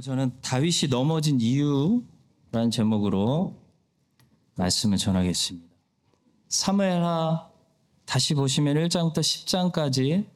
저는 0.00 0.32
다윗이 0.40 0.90
넘어진 0.90 1.40
이유라는 1.40 2.72
제목으로 2.72 3.56
말씀을 4.56 4.98
전하겠습니다. 4.98 5.68
사무엘하 6.48 7.48
다시 8.04 8.34
보시면 8.34 8.74
1장부터 8.76 9.18
10장까지 9.18 10.26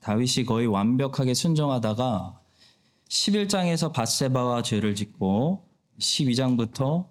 다윗이 0.00 0.44
거의 0.44 0.66
완벽하게 0.66 1.34
순종하다가 1.34 2.40
11장에서 3.08 3.92
바세바와 3.92 4.62
죄를 4.62 4.96
짓고 4.96 5.64
12장부터 6.00 7.06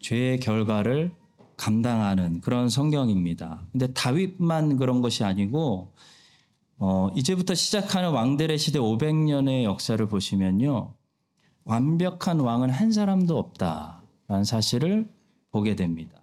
죄의 0.00 0.40
결과를 0.40 1.12
감당하는 1.56 2.42
그런 2.42 2.68
성경입니다. 2.68 3.66
근데 3.72 3.86
다윗만 3.94 4.76
그런 4.76 5.00
것이 5.00 5.24
아니고 5.24 5.94
어, 6.76 7.08
이제부터 7.16 7.54
시작하는 7.54 8.10
왕들의 8.10 8.58
시대 8.58 8.78
500년의 8.78 9.64
역사를 9.64 10.06
보시면요. 10.06 10.97
완벽한 11.68 12.40
왕은 12.40 12.70
한 12.70 12.90
사람도 12.92 13.36
없다라는 13.36 14.44
사실을 14.44 15.06
보게 15.50 15.76
됩니다. 15.76 16.22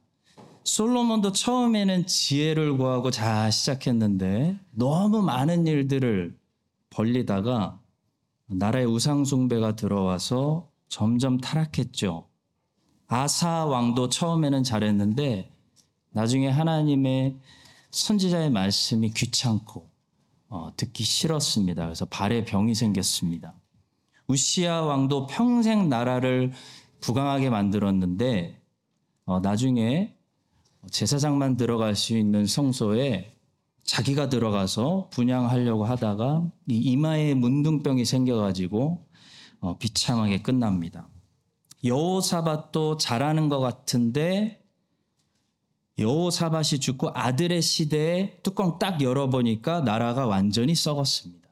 솔로몬도 0.64 1.34
처음에는 1.34 2.08
지혜를 2.08 2.76
구하고 2.76 3.12
잘 3.12 3.52
시작했는데 3.52 4.58
너무 4.72 5.22
많은 5.22 5.68
일들을 5.68 6.36
벌리다가 6.90 7.80
나라의 8.48 8.88
우상숭배가 8.88 9.76
들어와서 9.76 10.72
점점 10.90 11.38
타락했죠. 11.38 12.28
아사 13.06 13.66
왕도 13.66 14.10
처음에는 14.10 14.64
잘했는데 14.64 15.52
나중에 16.10 16.50
하나님의 16.50 17.38
선지자의 17.92 18.50
말씀이 18.50 19.12
귀찮고 19.12 19.88
어, 20.50 20.72
듣기 20.76 21.04
싫었습니다. 21.04 21.84
그래서 21.84 22.06
발에 22.06 22.46
병이 22.46 22.74
생겼습니다. 22.74 23.54
우시아 24.28 24.82
왕도 24.82 25.28
평생 25.28 25.90
나라를 25.90 26.52
부강하게 27.02 27.50
만들었는데 27.50 28.62
어, 29.26 29.40
나중에 29.40 30.16
제사장만 30.92 31.58
들어갈 31.58 31.96
수 31.96 32.18
있는 32.18 32.46
성소에 32.46 33.36
자기가 33.84 34.30
들어가서 34.30 35.10
분양하려고 35.12 35.86
하다가 35.86 36.50
이 36.70 36.78
이마에 36.78 37.34
문둥병이 37.36 38.06
생겨가지고 38.06 39.06
어, 39.60 39.78
비참하게 39.78 40.42
끝납니다. 40.42 41.08
여호사밧도 41.84 42.98
잘하는 42.98 43.48
것 43.50 43.60
같은데 43.60 44.64
여호사밧이 45.98 46.80
죽고 46.80 47.12
아들의 47.14 47.62
시대에 47.62 48.38
뚜껑 48.42 48.80
딱 48.80 49.02
열어보니까 49.02 49.82
나라가 49.82 50.26
완전히 50.26 50.76
썩었습니다. 50.76 51.45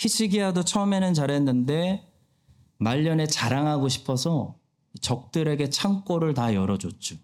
히스기야도 0.00 0.64
처음에는 0.64 1.12
잘했는데 1.12 2.10
말년에 2.78 3.26
자랑하고 3.26 3.90
싶어서 3.90 4.56
적들에게 5.02 5.68
창고를 5.68 6.32
다 6.32 6.54
열어줬죠. 6.54 7.16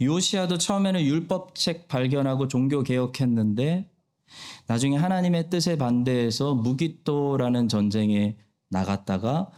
요시아도 0.00 0.58
처음에는 0.58 1.02
율법책 1.02 1.88
발견하고 1.88 2.46
종교 2.46 2.84
개혁했는데 2.84 3.90
나중에 4.68 4.96
하나님의 4.96 5.50
뜻에 5.50 5.76
반대해서 5.76 6.54
무기또라는 6.54 7.66
전쟁에 7.68 8.36
나갔다가 8.68 9.50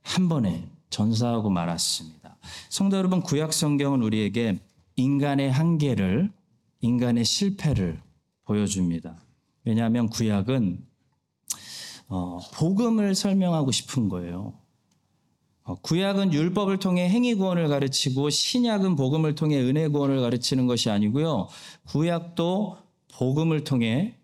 한 0.00 0.30
번에 0.30 0.66
전사하고 0.88 1.50
말았습니다. 1.50 2.38
성도 2.70 2.96
여러분, 2.96 3.20
구약 3.20 3.52
성경은 3.52 4.02
우리에게 4.02 4.58
인간의 4.96 5.52
한계를, 5.52 6.32
인간의 6.80 7.26
실패를 7.26 8.00
보여줍니다. 8.44 9.22
왜냐하면 9.64 10.08
구약은 10.08 10.93
어, 12.08 12.38
복음을 12.54 13.14
설명하고 13.14 13.70
싶은 13.70 14.08
거예요. 14.08 14.54
어, 15.62 15.74
구약은 15.76 16.32
율법을 16.32 16.78
통해 16.78 17.08
행위 17.08 17.34
구원을 17.34 17.68
가르치고 17.68 18.30
신약은 18.30 18.96
복음을 18.96 19.34
통해 19.34 19.58
은혜 19.60 19.88
구원을 19.88 20.20
가르치는 20.20 20.66
것이 20.66 20.90
아니고요. 20.90 21.48
구약도 21.86 22.76
복음을 23.14 23.64
통해 23.64 24.16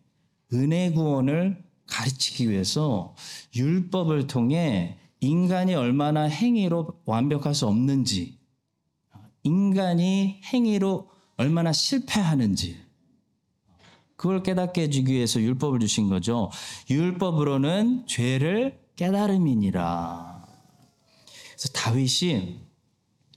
은혜 0.52 0.90
구원을 0.90 1.62
가르치기 1.86 2.50
위해서 2.50 3.14
율법을 3.54 4.26
통해 4.26 4.98
인간이 5.20 5.74
얼마나 5.74 6.22
행위로 6.22 7.00
완벽할 7.04 7.54
수 7.54 7.66
없는지, 7.66 8.38
인간이 9.42 10.40
행위로 10.52 11.10
얼마나 11.36 11.72
실패하는지, 11.72 12.76
그걸 14.20 14.42
깨닫게 14.42 14.82
해주기 14.82 15.14
위해서 15.14 15.40
율법을 15.40 15.80
주신 15.80 16.10
거죠. 16.10 16.50
율법으로는 16.90 18.06
죄를 18.06 18.78
깨달음이니라. 18.96 20.44
그래서 21.54 21.68
다윗이 21.72 22.60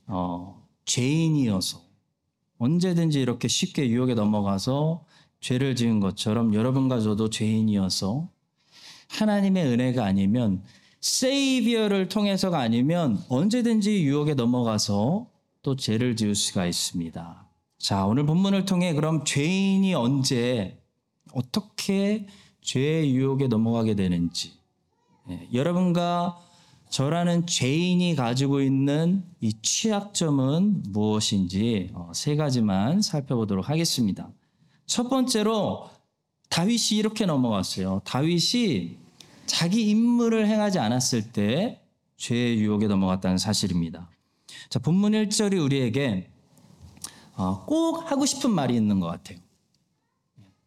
어, 0.08 0.62
죄인이어서 0.84 1.82
언제든지 2.58 3.22
이렇게 3.22 3.48
쉽게 3.48 3.88
유혹에 3.88 4.14
넘어가서 4.14 5.06
죄를 5.40 5.78
지은 5.78 6.02
것처럼 6.02 6.54
여러분과 6.54 7.00
저도 7.00 7.30
죄인이어서 7.30 8.28
하나님의 9.08 9.66
은혜가 9.66 10.04
아니면 10.04 10.66
세이비어를 11.00 12.10
통해서가 12.10 12.60
아니면 12.60 13.24
언제든지 13.30 14.04
유혹에 14.04 14.34
넘어가서 14.34 15.28
또 15.62 15.76
죄를 15.78 16.18
지을 16.18 16.36
수가 16.36 16.66
있습니다. 16.66 17.43
자, 17.84 18.06
오늘 18.06 18.26
본문을 18.26 18.64
통해 18.64 18.94
그럼 18.94 19.26
죄인이 19.26 19.94
언제 19.94 20.82
어떻게 21.34 22.28
죄의 22.62 23.14
유혹에 23.14 23.48
넘어가게 23.48 23.94
되는지 23.96 24.54
예, 25.30 25.50
여러분과 25.54 26.40
저라는 26.90 27.46
죄인이 27.46 28.16
가지고 28.16 28.62
있는 28.62 29.26
이 29.42 29.52
취약점은 29.62 30.84
무엇인지 30.92 31.90
어, 31.94 32.10
세 32.16 32.38
가지만 32.38 33.02
살펴보도록 33.02 33.68
하겠습니다. 33.68 34.32
첫 34.86 35.10
번째로 35.10 35.90
다윗이 36.48 36.98
이렇게 37.00 37.26
넘어갔어요. 37.26 38.02
다윗이 38.06 38.96
자기 39.46 39.90
임무를 39.90 40.48
행하지 40.48 40.80
않았을 40.80 41.34
때 41.34 41.82
죄의 42.16 42.60
유혹에 42.60 42.88
넘어갔다는 42.88 43.38
사실입니다. 43.38 44.10
자, 44.70 44.80
본문 44.80 45.12
1절이 45.12 45.62
우리에게 45.62 46.30
어, 46.30 46.33
꼭 47.36 48.12
하고 48.12 48.26
싶은 48.26 48.52
말이 48.52 48.76
있는 48.76 49.00
것 49.00 49.08
같아요. 49.08 49.40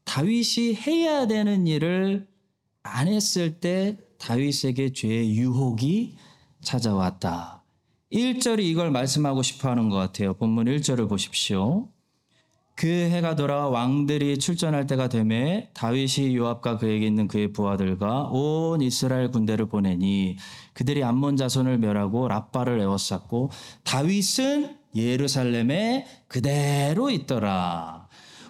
다윗이 0.04 0.75
해야 0.87 1.27
되는 1.27 1.66
일을 1.66 2.27
안 2.82 3.09
했을 3.09 3.60
때 3.60 3.99
다윗에게 4.19 4.93
죄의 4.93 5.37
유혹이 5.37 6.16
찾아왔다. 6.62 7.62
1절이 8.12 8.60
이걸 8.60 8.91
말씀하고 8.91 9.43
싶어 9.43 9.71
하는 9.71 9.88
것 9.88 9.97
같아요. 9.97 10.34
본문 10.34 10.66
1절을 10.66 11.09
보십시오. 11.09 11.88
그 12.76 12.87
해가 12.87 13.37
돌아 13.37 13.69
왕들이 13.69 14.38
출전할 14.38 14.87
때가 14.87 15.09
되매 15.09 15.71
다윗이 15.72 16.37
요압과 16.37 16.76
그에게 16.76 17.06
있는 17.06 17.26
그의 17.26 17.53
부하들과 17.53 18.25
온 18.25 18.82
이스라엘 18.82 19.31
군대를 19.31 19.66
보내니 19.66 20.37
그들이 20.75 21.03
암몬 21.03 21.37
자손을 21.38 21.78
멸하고 21.78 22.28
라빠를 22.28 22.78
에워쌌고 22.81 23.50
다윗은 23.82 24.75
예루살렘에 24.96 26.06
그대로 26.26 27.10
있더라. 27.10 28.08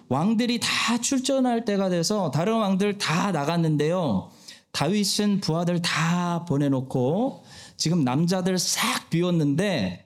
왕들이 0.09 0.59
다 0.61 0.97
출전할 0.99 1.65
때가 1.65 1.89
돼서 1.89 2.31
다른 2.31 2.57
왕들 2.57 2.97
다 2.97 3.31
나갔는데요. 3.31 4.31
다윗은 4.71 5.41
부하들 5.41 5.81
다 5.81 6.45
보내놓고 6.45 7.43
지금 7.75 8.03
남자들 8.03 8.57
싹 8.57 9.09
비웠는데 9.09 10.05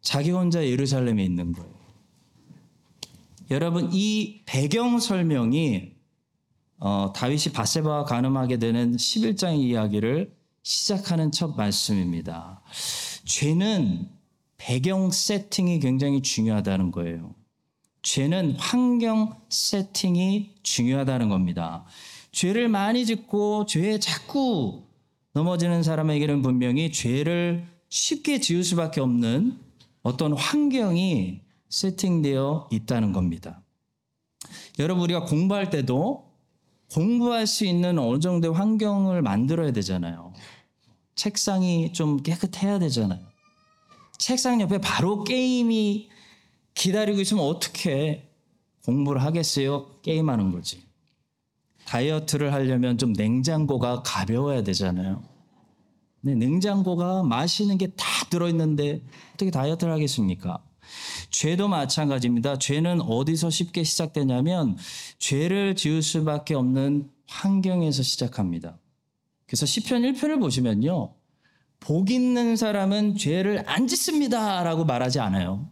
자기 0.00 0.30
혼자 0.30 0.64
예루살렘에 0.64 1.22
있는 1.22 1.52
거예요. 1.52 1.70
여러분 3.50 3.90
이 3.92 4.42
배경 4.46 4.98
설명이 4.98 5.92
어, 6.78 7.12
다윗이 7.14 7.52
바세바와 7.54 8.04
가늠하게 8.04 8.58
되는 8.58 8.96
11장의 8.96 9.58
이야기를 9.60 10.34
시작하는 10.62 11.30
첫 11.30 11.56
말씀입니다. 11.56 12.60
죄는 13.24 14.15
배경 14.56 15.10
세팅이 15.10 15.80
굉장히 15.80 16.22
중요하다는 16.22 16.90
거예요. 16.90 17.34
죄는 18.02 18.56
환경 18.56 19.36
세팅이 19.48 20.54
중요하다는 20.62 21.28
겁니다. 21.28 21.84
죄를 22.32 22.68
많이 22.68 23.04
짓고 23.04 23.66
죄에 23.66 23.98
자꾸 23.98 24.84
넘어지는 25.32 25.82
사람에게는 25.82 26.42
분명히 26.42 26.92
죄를 26.92 27.66
쉽게 27.88 28.40
지을 28.40 28.62
수밖에 28.62 29.00
없는 29.00 29.58
어떤 30.02 30.32
환경이 30.34 31.40
세팅되어 31.68 32.68
있다는 32.70 33.12
겁니다. 33.12 33.62
여러분, 34.78 35.02
우리가 35.04 35.24
공부할 35.24 35.70
때도 35.70 36.30
공부할 36.92 37.46
수 37.46 37.64
있는 37.64 37.98
어느 37.98 38.20
정도의 38.20 38.54
환경을 38.54 39.22
만들어야 39.22 39.72
되잖아요. 39.72 40.32
책상이 41.16 41.92
좀 41.92 42.22
깨끗해야 42.22 42.78
되잖아요. 42.78 43.20
책상 44.18 44.60
옆에 44.60 44.78
바로 44.78 45.24
게임이 45.24 46.08
기다리고 46.74 47.20
있으면 47.20 47.44
어떻게 47.44 48.28
공부를 48.84 49.22
하겠어요? 49.22 49.90
게임하는 50.02 50.52
거지. 50.52 50.84
다이어트를 51.86 52.52
하려면 52.52 52.98
좀 52.98 53.12
냉장고가 53.12 54.02
가벼워야 54.02 54.62
되잖아요. 54.64 55.22
네, 56.20 56.34
냉장고가 56.34 57.22
마시는 57.22 57.78
게 57.78 57.88
다 57.96 58.04
들어있는데 58.30 59.02
어떻게 59.34 59.50
다이어트를 59.50 59.92
하겠습니까? 59.92 60.62
죄도 61.30 61.68
마찬가지입니다. 61.68 62.58
죄는 62.58 63.00
어디서 63.00 63.50
쉽게 63.50 63.84
시작되냐면 63.84 64.76
죄를 65.18 65.76
지을 65.76 66.02
수밖에 66.02 66.54
없는 66.54 67.10
환경에서 67.28 68.02
시작합니다. 68.02 68.78
그래서 69.46 69.66
시편 69.66 70.02
1편을 70.02 70.40
보시면요. 70.40 71.14
복 71.80 72.10
있는 72.10 72.56
사람은 72.56 73.16
죄를 73.16 73.64
안 73.66 73.86
짓습니다 73.86 74.62
라고 74.62 74.84
말하지 74.84 75.20
않아요. 75.20 75.70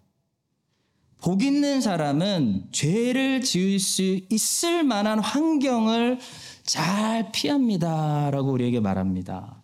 복 1.21 1.43
있는 1.43 1.81
사람은 1.81 2.67
죄를 2.71 3.41
지을 3.41 3.79
수 3.79 4.21
있을 4.29 4.85
만한 4.85 5.19
환경을 5.19 6.19
잘 6.63 7.33
피합니다 7.33 8.31
라고 8.31 8.53
우리에게 8.53 8.81
말합니다. 8.81 9.63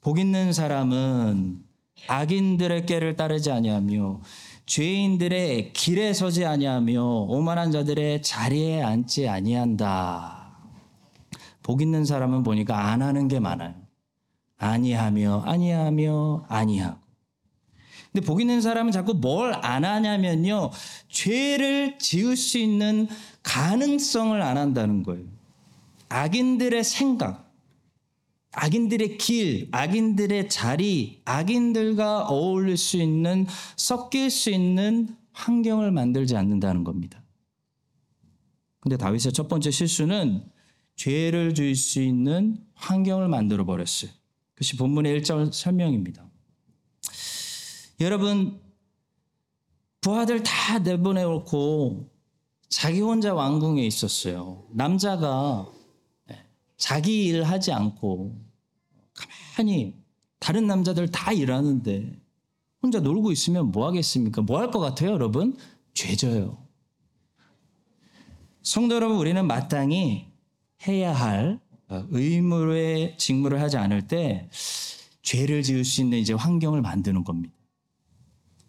복 0.00 0.18
있는 0.18 0.52
사람은 0.52 1.62
악인들의 2.06 2.86
꾀를 2.86 3.16
따르지 3.16 3.50
아니하며 3.50 4.20
죄인들의 4.66 5.72
길에 5.72 6.12
서지 6.12 6.44
아니하며 6.46 7.02
오만한 7.02 7.72
자들의 7.72 8.22
자리에 8.22 8.82
앉지 8.82 9.28
아니한다. 9.28 10.56
복 11.64 11.82
있는 11.82 12.04
사람은 12.04 12.44
보니까 12.44 12.90
안 12.90 13.02
하는 13.02 13.26
게 13.26 13.40
많아요. 13.40 13.74
아니하며 14.60 15.42
아니하며 15.46 16.46
아니하고. 16.48 17.00
근데 18.12 18.26
복 18.26 18.40
있는 18.40 18.60
사람은 18.60 18.92
자꾸 18.92 19.14
뭘 19.14 19.54
안 19.64 19.84
하냐면요. 19.84 20.70
죄를 21.08 21.98
지을 21.98 22.36
수 22.36 22.58
있는 22.58 23.08
가능성을 23.42 24.40
안 24.40 24.56
한다는 24.58 25.02
거예요. 25.02 25.26
악인들의 26.08 26.82
생각, 26.84 27.52
악인들의 28.52 29.16
길, 29.18 29.68
악인들의 29.70 30.48
자리, 30.48 31.22
악인들과 31.24 32.26
어울릴 32.26 32.76
수 32.76 32.96
있는, 32.96 33.46
섞일 33.76 34.28
수 34.30 34.50
있는 34.50 35.16
환경을 35.32 35.92
만들지 35.92 36.36
않는다는 36.36 36.82
겁니다. 36.84 37.22
근데 38.80 38.96
다윗의 38.96 39.32
첫 39.32 39.46
번째 39.48 39.70
실수는 39.70 40.44
죄를 40.96 41.54
줄 41.54 41.76
수 41.76 42.02
있는 42.02 42.58
환경을 42.74 43.28
만들어 43.28 43.64
버렸어요. 43.64 44.10
그것이 44.60 44.76
본문의 44.76 45.18
1절 45.22 45.54
설명입니다. 45.54 46.22
여러분, 48.02 48.60
부하들 50.02 50.42
다 50.42 50.78
내보내놓고 50.80 52.10
자기 52.68 53.00
혼자 53.00 53.32
왕궁에 53.32 53.82
있었어요. 53.86 54.66
남자가 54.70 55.66
자기 56.76 57.24
일 57.24 57.42
하지 57.42 57.72
않고 57.72 58.38
가만히 59.14 59.94
다른 60.38 60.66
남자들 60.66 61.10
다 61.10 61.32
일하는데 61.32 62.20
혼자 62.82 63.00
놀고 63.00 63.32
있으면 63.32 63.72
뭐 63.72 63.86
하겠습니까? 63.86 64.42
뭐 64.42 64.58
할 64.58 64.70
것 64.70 64.78
같아요, 64.78 65.12
여러분? 65.12 65.56
죄져요. 65.94 66.66
성도 68.62 68.94
여러분, 68.94 69.16
우리는 69.16 69.46
마땅히 69.46 70.26
해야 70.86 71.14
할 71.14 71.60
의무의 72.10 73.16
직무를 73.18 73.60
하지 73.60 73.76
않을 73.76 74.06
때 74.06 74.48
죄를 75.22 75.62
지을 75.62 75.84
수 75.84 76.00
있는 76.00 76.18
이제 76.18 76.32
환경을 76.32 76.82
만드는 76.82 77.24
겁니다. 77.24 77.54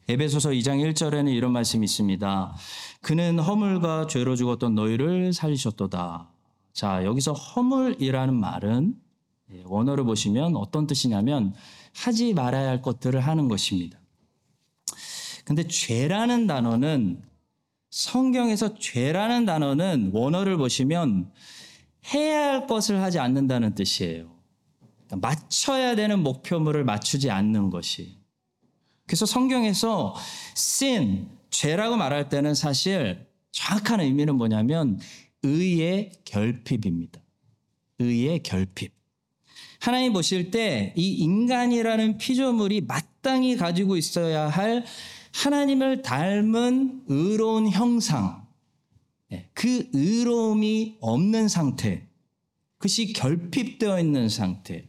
에베소서 0.07 0.49
2장 0.49 0.93
1절에는 0.93 1.33
이런 1.33 1.53
말씀이 1.53 1.85
있습니다. 1.85 2.55
그는 3.01 3.39
허물과 3.39 4.07
죄로 4.07 4.35
죽었던 4.35 4.75
너희를 4.75 5.31
살리셨도다. 5.31 6.29
자, 6.73 7.05
여기서 7.05 7.33
허물이라는 7.33 8.33
말은 8.33 8.95
예, 9.53 9.63
원어를 9.65 10.03
보시면 10.03 10.55
어떤 10.55 10.87
뜻이냐면 10.87 11.53
하지 11.93 12.33
말아야 12.33 12.69
할 12.69 12.81
것들을 12.81 13.19
하는 13.19 13.47
것입니다. 13.47 13.99
근데 15.45 15.67
죄라는 15.67 16.47
단어는 16.47 17.21
성경에서 17.89 18.77
죄라는 18.77 19.45
단어는 19.45 20.11
원어를 20.13 20.57
보시면 20.57 21.31
해야 22.13 22.53
할 22.53 22.67
것을 22.67 23.01
하지 23.01 23.19
않는다는 23.19 23.75
뜻이에요. 23.75 24.31
그러니까 25.07 25.27
맞춰야 25.27 25.95
되는 25.95 26.19
목표물을 26.23 26.83
맞추지 26.83 27.29
않는 27.29 27.69
것이. 27.69 28.17
그래서 29.05 29.25
성경에서 29.25 30.15
sin, 30.55 31.29
죄라고 31.49 31.97
말할 31.97 32.29
때는 32.29 32.55
사실 32.55 33.27
정확한 33.51 33.99
의미는 33.99 34.35
뭐냐면 34.35 34.99
의의 35.43 36.11
결핍입니다. 36.23 37.21
의의 37.99 38.41
결핍. 38.43 38.93
하나님 39.79 40.13
보실 40.13 40.51
때 40.51 40.93
이 40.95 41.13
인간이라는 41.15 42.17
피조물이 42.19 42.81
마땅히 42.81 43.57
가지고 43.57 43.97
있어야 43.97 44.47
할 44.47 44.85
하나님을 45.33 46.01
닮은 46.03 47.03
의로운 47.07 47.69
형상, 47.69 48.40
예, 48.40 48.40
그 49.53 49.89
의로움이 49.93 50.97
없는 50.99 51.47
상태, 51.47 52.07
그것이 52.77 53.13
결핍되어 53.13 53.99
있는 53.99 54.29
상태, 54.29 54.85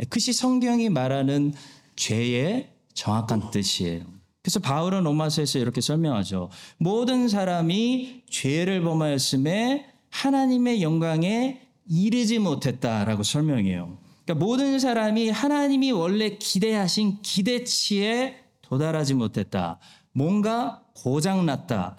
예, 0.00 0.04
그것이 0.04 0.32
성경이 0.32 0.88
말하는 0.88 1.52
죄의 1.96 2.70
정확한 2.94 3.50
뜻이에요. 3.50 4.04
그래서 4.42 4.60
바울은 4.60 5.02
로마서에서 5.04 5.58
이렇게 5.58 5.80
설명하죠. 5.80 6.50
모든 6.78 7.28
사람이 7.28 8.22
죄를 8.30 8.82
범하였음에 8.82 9.86
하나님의 10.10 10.82
영광에 10.82 11.60
이르지 11.88 12.38
못했다라고 12.38 13.22
설명해요. 13.22 13.98
그러니까 14.24 14.44
모든 14.44 14.78
사람이 14.78 15.30
하나님이 15.30 15.92
원래 15.92 16.36
기대하신 16.36 17.22
기대치에 17.22 18.36
도달하지 18.62 19.14
못했다. 19.14 19.78
뭔가 20.12 20.82
고장났다. 20.94 21.96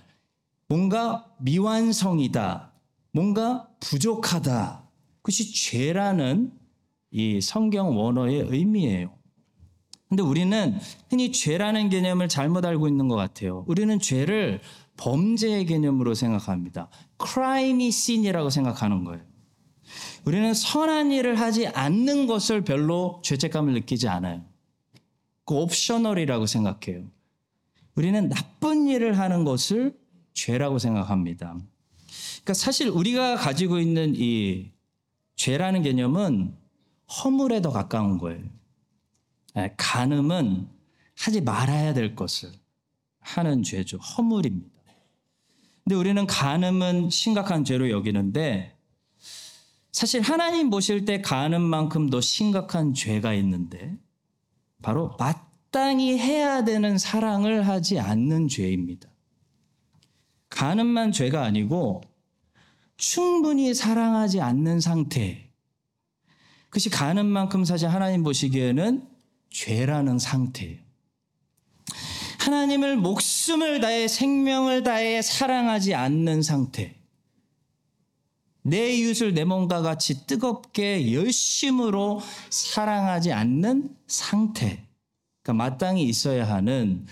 뭔가 0.67 1.25
미완성이다. 1.39 2.73
뭔가 3.11 3.67
부족하다. 3.79 4.87
그것이 5.21 5.53
죄라는 5.53 6.51
이 7.11 7.41
성경 7.41 7.97
원어의 7.97 8.47
의미예요. 8.49 9.17
근데 10.09 10.23
우리는 10.23 10.79
흔히 11.09 11.31
죄라는 11.31 11.89
개념을 11.89 12.29
잘못 12.29 12.65
알고 12.65 12.87
있는 12.87 13.07
것 13.07 13.15
같아요. 13.15 13.65
우리는 13.67 13.99
죄를 13.99 14.61
범죄의 14.95 15.65
개념으로 15.65 16.13
생각합니다. 16.13 16.89
crime이 17.21 17.87
sin이라고 17.87 18.49
생각하는 18.49 19.03
거예요. 19.03 19.23
우리는 20.25 20.53
선한 20.53 21.11
일을 21.11 21.39
하지 21.39 21.67
않는 21.67 22.27
것을 22.27 22.63
별로 22.63 23.21
죄책감을 23.23 23.73
느끼지 23.73 24.07
않아요. 24.07 24.43
그 25.45 25.55
옵셔널이라고 25.55 26.45
생각해요. 26.45 27.05
우리는 27.95 28.29
나쁜 28.29 28.87
일을 28.87 29.17
하는 29.17 29.43
것을 29.43 29.97
죄라고 30.37 30.77
생각합니다. 30.79 31.57
그러니까 32.35 32.53
사실 32.53 32.89
우리가 32.89 33.35
가지고 33.35 33.79
있는 33.79 34.13
이 34.15 34.71
죄라는 35.35 35.81
개념은 35.81 36.55
허물에 37.09 37.61
더 37.61 37.71
가까운 37.71 38.17
거예요. 38.17 38.43
예, 39.57 39.73
간음은 39.77 40.67
하지 41.17 41.41
말아야 41.41 41.93
될 41.93 42.15
것을 42.15 42.51
하는 43.19 43.63
죄죠. 43.63 43.97
허물입니다. 43.97 44.77
근데 45.83 45.95
우리는 45.95 46.27
간음은 46.27 47.09
심각한 47.09 47.65
죄로 47.65 47.89
여기는데 47.89 48.75
사실 49.91 50.21
하나님 50.21 50.69
보실 50.69 51.05
때 51.05 51.21
간음만큼 51.21 52.09
더 52.09 52.21
심각한 52.21 52.93
죄가 52.93 53.33
있는데 53.33 53.97
바로 54.83 55.15
마땅히 55.17 56.19
해야 56.19 56.63
되는 56.63 56.97
사랑을 56.99 57.67
하지 57.67 57.99
않는 57.99 58.47
죄입니다. 58.47 59.09
간음만 60.57 61.11
죄가 61.11 61.43
아니고 61.43 62.01
충분히 62.97 63.75
사랑하지 63.75 64.41
않는 64.41 64.79
상태. 64.79 65.51
그것이 66.69 66.89
간음만큼 66.89 67.63
사실 67.63 67.89
하나님 67.89 68.23
보시기에는 68.23 69.07
죄라는 69.51 70.17
상태예요. 70.17 70.79
하나님을 72.39 72.97
목숨을 72.97 73.81
다해 73.81 74.07
생명을 74.07 74.81
다해 74.81 75.21
사랑하지 75.21 75.93
않는 75.93 76.41
상태. 76.41 76.95
내 78.63 78.95
이웃을 78.95 79.35
내 79.35 79.43
몸과 79.43 79.83
같이 79.83 80.25
뜨겁게 80.25 81.13
열심으로 81.13 82.19
사랑하지 82.49 83.31
않는 83.31 83.95
상태. 84.07 84.87
그러니까 85.43 85.53
마땅히 85.53 86.03
있어야 86.05 86.49
하는 86.49 87.05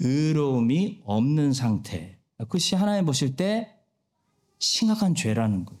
의로움이 0.00 1.00
없는 1.06 1.54
상태. 1.54 2.19
그것이 2.44 2.74
하나님 2.74 3.04
보실 3.04 3.36
때 3.36 3.76
심각한 4.58 5.14
죄라는 5.14 5.64
거예요. 5.64 5.80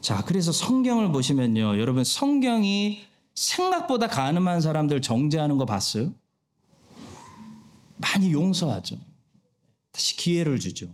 자, 0.00 0.24
그래서 0.24 0.52
성경을 0.52 1.12
보시면요. 1.12 1.78
여러분, 1.78 2.04
성경이 2.04 3.00
생각보다 3.34 4.06
가늠한 4.06 4.60
사람들 4.60 5.02
정죄하는 5.02 5.58
거 5.58 5.66
봤어요? 5.66 6.12
많이 7.96 8.32
용서하죠. 8.32 8.96
다시 9.92 10.16
기회를 10.16 10.58
주죠. 10.58 10.88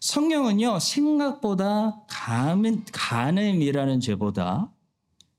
성경은요, 0.00 0.78
생각보다 0.78 2.04
가늠, 2.08 2.84
간음이라는 2.92 4.00
죄보다 4.00 4.72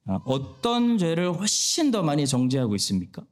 아, 0.05 0.20
어떤 0.25 0.98
죄를 0.98 1.34
훨씬 1.34 1.91
더 1.91 2.03
많이 2.03 2.27
정죄하고 2.27 2.75
있습니까? 2.75 3.24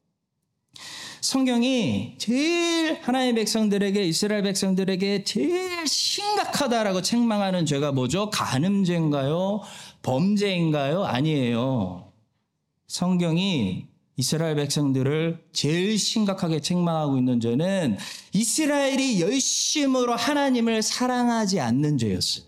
성경이 1.22 2.16
제일 2.18 3.00
하나님의 3.00 3.36
백성들에게 3.36 4.04
이스라엘 4.06 4.42
백성들에게 4.42 5.24
제일 5.24 5.88
심각하다라고 5.88 7.04
책망하는 7.04 7.68
죄가 7.68 7.92
뭐죠? 7.92 8.32
간음죄인가요? 8.32 9.62
범죄인가요? 10.01 11.04
아니에요. 11.04 12.12
성경이 12.88 13.86
이스라엘 14.18 14.56
백성들을 14.56 15.46
제일 15.54 16.00
심각하게 16.00 16.60
책망하고 16.60 17.18
있는 17.18 17.40
죄는 17.40 17.98
이스라엘이 18.34 19.22
열심으로 19.22 20.16
하나님을 20.16 20.82
사랑하지 20.82 21.60
않는 21.60 22.00
죄였어요. 22.00 22.46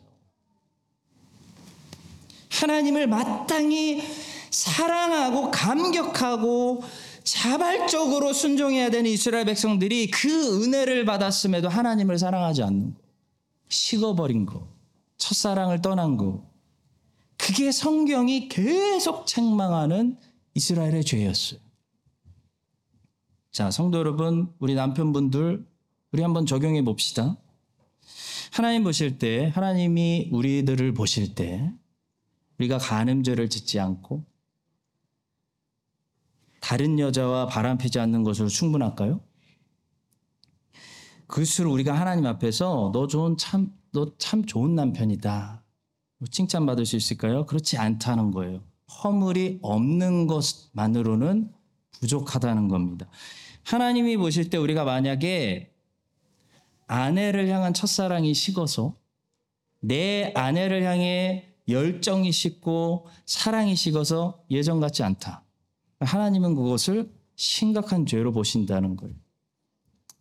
하나님을 2.50 3.06
마땅히 3.06 4.02
사랑하고 4.50 5.52
감격하고 5.52 6.84
자발적으로 7.24 8.34
순종해야 8.34 8.90
되는 8.90 9.10
이스라엘 9.10 9.46
백성들이 9.46 10.12
그 10.12 10.64
은혜를 10.64 11.06
받았음에도 11.06 11.70
하나님을 11.70 12.18
사랑하지 12.18 12.64
않는 12.64 12.94
거. 12.94 13.00
식어버린 13.70 14.46
거. 14.46 14.68
첫사랑을 15.18 15.82
떠난 15.82 16.18
거. 16.18 16.44
그게 17.38 17.72
성경이 17.72 18.50
계속 18.50 19.26
책망하는 19.26 20.18
이스라엘의 20.54 21.04
죄였어요. 21.04 21.60
자, 23.52 23.72
성도 23.72 24.00
여러분, 24.00 24.52
우리 24.60 24.76
남편분들, 24.76 25.66
우리 26.12 26.22
한번 26.22 26.46
적용해 26.46 26.84
봅시다. 26.84 27.38
하나님 28.52 28.84
보실 28.84 29.18
때, 29.18 29.52
하나님이 29.54 30.30
우리들을 30.32 30.94
보실 30.94 31.36
때, 31.36 31.72
우리가 32.60 32.78
간음죄를 32.78 33.50
짓지 33.50 33.80
않고, 33.80 34.24
다른 36.64 36.98
여자와 36.98 37.48
바람 37.48 37.78
피지 37.78 38.00
않는 38.00 38.24
것으로 38.24 38.48
충분할까요? 38.48 39.20
그것으로 41.28 41.70
우리가 41.74 41.94
하나님 41.94 42.26
앞에서 42.26 42.92
너 42.94 43.06
좋은 43.08 43.36
참, 43.36 43.74
너 43.92 44.16
참 44.18 44.46
좋은 44.46 44.74
남편이다. 44.74 45.62
칭찬받을 46.32 46.86
수 46.86 46.96
있을까요? 46.96 47.46
그렇지 47.46 47.78
않다는 47.78 48.32
거예요. 48.32 48.64
허물이 49.04 49.60
없는 49.62 50.28
것만으로는 50.28 51.52
부족하다는 52.00 52.70
겁니다. 52.70 53.10
하나님이 53.64 54.16
보실 54.16 54.50
때 54.50 54.58
우리가 54.58 54.86
만약에 54.86 55.74
아내를 56.88 57.50
향한 57.50 57.74
첫사랑이 57.74 58.34
식어서 58.34 58.96
내 59.82 60.32
아내를 60.34 60.84
향해 60.84 61.50
열정이 61.68 62.32
식고 62.32 63.08
사랑이 63.26 63.76
식어서 63.76 64.46
예전 64.50 64.80
같지 64.80 65.04
않다. 65.04 65.43
하나님은 66.06 66.56
그것을 66.56 67.12
심각한 67.36 68.06
죄로 68.06 68.32
보신다는 68.32 68.96
거예요. 68.96 69.16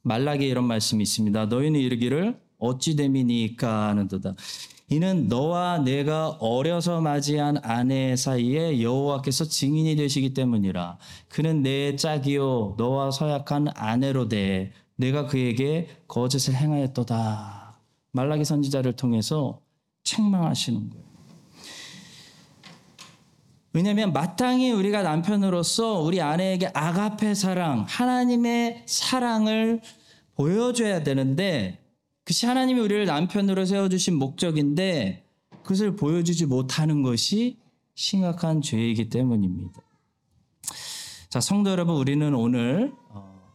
말라기에 0.03 0.49
이런 0.49 0.65
말씀이 0.65 1.03
있습니다. 1.03 1.47
너희는 1.47 1.79
이르기를 1.81 2.41
어찌 2.59 2.97
됨이니까 2.97 3.89
하는도다. 3.89 4.35
이는 4.89 5.27
너와 5.29 5.79
내가 5.79 6.29
어려서 6.29 7.01
맞이한 7.01 7.59
아내 7.63 8.15
사이에 8.15 8.83
여호와께서 8.83 9.47
증인이 9.47 9.97
되시기 9.97 10.35
때문이라. 10.35 10.99
그는 11.29 11.63
내 11.63 11.97
짝이요 11.97 12.75
너와 12.77 13.11
서약한 13.11 13.69
아내로 13.75 14.29
돼 14.29 14.73
내가 14.97 15.27
그에게 15.27 15.89
거짓을 16.09 16.55
행하였도다. 16.55 17.81
말라기 18.13 18.45
선지자를 18.45 18.93
통해서 18.95 19.61
책망하시는 20.05 20.91
거예요. 20.91 21.12
왜냐하면 23.73 24.13
마땅히 24.13 24.71
우리가 24.71 25.03
남편으로서 25.03 26.01
우리 26.01 26.21
아내에게 26.21 26.69
아가페 26.75 27.35
사랑, 27.35 27.87
하나님의 27.89 28.83
사랑을 28.87 29.81
보여줘야 30.35 31.03
되는데 31.03 31.79
그것이 32.25 32.47
하나님이 32.47 32.81
우리를 32.81 33.07
남편으로 33.07 33.65
세워주신 33.65 34.15
목적인데 34.17 35.25
그것을 35.63 35.97
보여주지 35.97 36.47
못하는 36.47 37.03
것이 37.03 37.59
심각한 37.95 38.61
죄이기 38.61 39.09
때문입니다. 39.09 39.81
자, 41.29 41.41
성도 41.41 41.71
여러분, 41.71 41.97
우리는 41.97 42.35
오늘 42.35 42.93
어, 43.09 43.51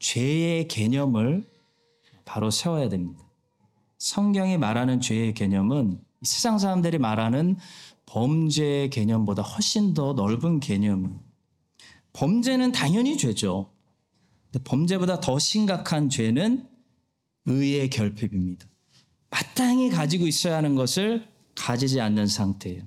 죄의 0.00 0.68
개념을 0.68 1.44
바로 2.24 2.50
세워야 2.50 2.88
됩니다. 2.88 3.22
성경이 3.98 4.58
말하는 4.58 5.00
죄의 5.00 5.34
개념은 5.34 6.00
세상 6.22 6.58
사람들이 6.58 6.98
말하는 6.98 7.56
범죄의 8.14 8.90
개념보다 8.90 9.42
훨씬 9.42 9.92
더 9.92 10.12
넓은 10.12 10.60
개념. 10.60 11.20
범죄는 12.12 12.70
당연히 12.70 13.16
죄죠. 13.16 13.72
범죄보다 14.62 15.18
더 15.18 15.40
심각한 15.40 16.08
죄는 16.08 16.68
의의 17.46 17.90
결핍입니다. 17.90 18.66
마땅히 19.30 19.90
가지고 19.90 20.28
있어야 20.28 20.58
하는 20.58 20.76
것을 20.76 21.26
가지지 21.56 22.00
않는 22.00 22.28
상태예요. 22.28 22.84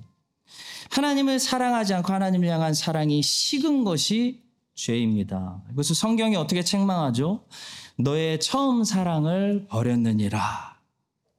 하나님을 0.91 1.39
사랑하지 1.39 1.93
않고 1.95 2.13
하나님을 2.13 2.47
향한 2.47 2.73
사랑이 2.73 3.21
식은 3.21 3.83
것이 3.83 4.43
죄입니다. 4.75 5.61
그래서 5.73 5.93
성경이 5.93 6.37
어떻게 6.37 6.63
책망하죠? 6.63 7.45
너의 7.97 8.39
처음 8.39 8.85
사랑을 8.85 9.67
버렸느니라. 9.67 10.79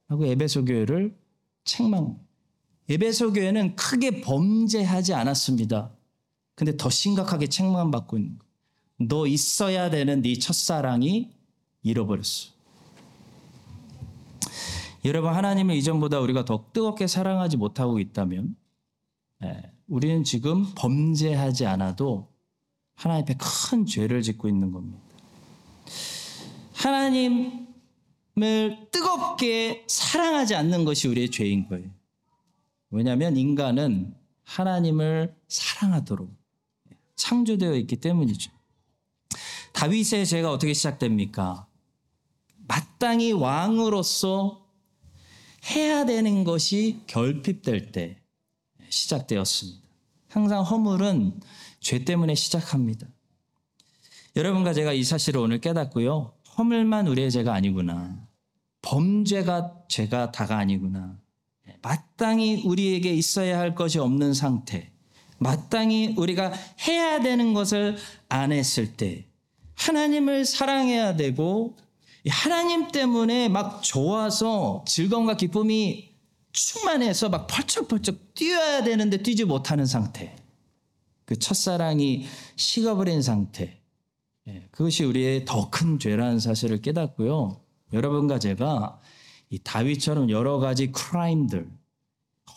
하고 0.09 0.26
에베소 0.26 0.66
교회를 0.66 1.18
책망. 1.64 2.27
에베소 2.88 3.35
교회는 3.35 3.76
크게 3.76 4.23
범죄하지 4.23 5.14
않았습니다. 5.14 5.92
근데 6.54 6.76
더 6.76 6.90
심각하게 6.90 7.49
책망 7.49 7.90
받고 7.90 8.16
있는 8.18 8.38
거. 8.38 8.45
너 9.00 9.26
있어야 9.26 9.90
되는 9.90 10.23
네 10.23 10.38
첫사랑이 10.38 11.30
잃어버렸어. 11.83 12.50
여러분 15.04 15.33
하나님을 15.33 15.76
이전보다 15.76 16.18
우리가 16.21 16.45
더 16.45 16.66
뜨겁게 16.73 17.07
사랑하지 17.07 17.57
못하고 17.57 18.00
있다면 18.00 18.57
예, 19.45 19.62
우리는 19.87 20.25
지금 20.25 20.66
범죄하지 20.75 21.66
않아도 21.66 22.33
하나님 22.97 23.23
앞에 23.23 23.37
큰 23.38 23.87
죄를 23.87 24.23
짓고 24.23 24.49
있는 24.49 24.73
겁니다. 24.73 24.99
하나님을 26.75 27.68
뜨겁게 28.90 29.85
사랑하지 29.87 30.57
않는 30.57 30.85
것이 30.85 31.07
우리의 31.07 31.30
죄인 31.30 31.68
거예요. 31.68 31.98
왜냐하면 32.90 33.37
인간은 33.37 34.14
하나님을 34.45 35.35
사랑하도록 35.49 36.30
창조되어 37.16 37.75
있기 37.76 37.97
때문이죠. 37.97 38.50
다윗의 39.73 40.26
죄가 40.26 40.50
어떻게 40.50 40.73
시작됩니까? 40.73 41.66
마땅히 42.66 43.33
왕으로서 43.33 44.66
해야 45.71 46.07
되는 46.07 46.45
것이 46.45 47.02
결핍될 47.07 47.92
때 47.92 48.21
시작되었습니다. 48.88 49.87
항상 50.28 50.62
허물은 50.62 51.40
죄 51.80 52.04
때문에 52.04 52.35
시작합니다. 52.35 53.07
여러분과 54.37 54.73
제가 54.73 54.92
이 54.92 55.02
사실을 55.02 55.40
오늘 55.40 55.61
깨닫고요. 55.61 56.35
허물만 56.57 57.07
우리의 57.09 57.30
죄가 57.30 57.52
아니구나. 57.54 58.26
범죄가 58.83 59.85
죄가 59.88 60.33
다가 60.33 60.59
아니구나. 60.59 61.18
마땅히 61.82 62.62
우리에게 62.64 63.12
있어야 63.14 63.58
할 63.58 63.75
것이 63.75 63.99
없는 63.99 64.35
상태. 64.35 64.90
마땅히 65.38 66.14
우리가 66.16 66.52
해야 66.87 67.20
되는 67.20 67.54
것을 67.54 67.97
안 68.28 68.52
했을 68.52 68.97
때 68.97 69.26
하나님을 69.75 70.44
사랑해야 70.44 71.16
되고 71.16 71.76
하나님 72.28 72.88
때문에 72.88 73.49
막 73.49 73.82
좋아서 73.82 74.85
즐거움과 74.87 75.37
기쁨이 75.37 76.08
충만해서 76.52 77.28
막 77.28 77.47
펄쩍펄쩍 77.47 78.35
뛰어야 78.35 78.82
되는데 78.82 79.23
뛰지 79.23 79.44
못하는 79.44 79.87
상태. 79.87 80.35
그 81.25 81.38
첫사랑이 81.38 82.26
식어버린 82.56 83.23
상태. 83.23 83.78
예, 84.49 84.66
그것이 84.73 85.04
우리의 85.04 85.44
더 85.44 85.70
큰 85.70 85.99
죄라는 85.99 86.40
사실을 86.40 86.80
깨닫고요. 86.82 87.61
여러분과 87.92 88.38
제가 88.38 88.99
이 89.50 89.59
다윗처럼 89.59 90.31
여러 90.31 90.59
가지 90.59 90.93
크라임들, 90.93 91.69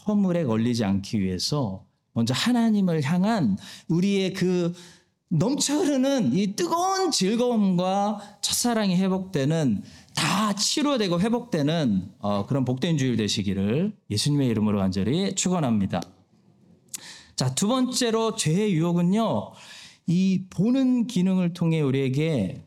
허물에 0.08 0.44
걸리지 0.46 0.84
않기 0.84 1.20
위해서 1.20 1.86
먼저 2.14 2.34
하나님을 2.34 3.04
향한 3.04 3.58
우리의 3.88 4.34
그 4.34 4.74
넘쳐 5.30 5.78
흐르는 5.78 6.34
이 6.34 6.56
뜨거운 6.58 7.10
즐거움과 7.10 8.20
첫사랑이 8.42 8.98
회복되는 8.98 9.82
다 10.14 10.54
치료되고 10.54 11.22
회복되는 11.22 12.12
어, 12.20 12.46
그런 12.46 12.66
복된 12.66 12.98
주일 12.98 13.16
되시기를 13.16 13.96
예수님의 14.10 14.50
이름으로 14.50 14.80
간절히 14.80 15.34
축원합니다. 15.36 16.02
자, 17.38 17.56
두 17.56 17.70
번째로 17.70 18.36
죄의 18.36 18.74
유혹은요. 18.74 19.54
이 20.08 20.46
보는 20.50 21.08
기능을 21.08 21.54
통해 21.54 21.80
우리에게 21.80 22.66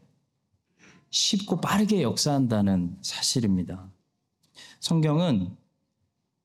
쉽고 1.10 1.60
빠르게 1.60 2.02
역사한다는 2.02 2.96
사실입니다. 3.02 3.90
성경은 4.84 5.56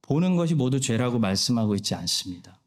보는 0.02 0.38
것이 0.38 0.56
모두 0.56 0.80
죄라고 0.80 1.20
말씀하고 1.20 1.76
있지 1.76 1.94
않습니다. 1.96 2.58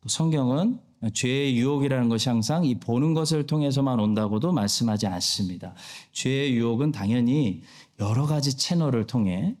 또 0.00 0.08
성경은 0.08 0.80
죄의 1.12 1.58
유혹이라는 1.58 2.08
것이 2.08 2.30
항상 2.30 2.64
이 2.64 2.80
보는 2.80 3.12
것을 3.12 3.46
통해서만 3.46 4.00
온다고도 4.00 4.52
말씀하지 4.52 5.08
않습니다. 5.08 5.74
죄의 6.12 6.54
유혹은 6.54 6.90
당연히 6.90 7.62
여러 7.98 8.24
가지 8.24 8.56
채널을 8.56 9.06
통해 9.06 9.58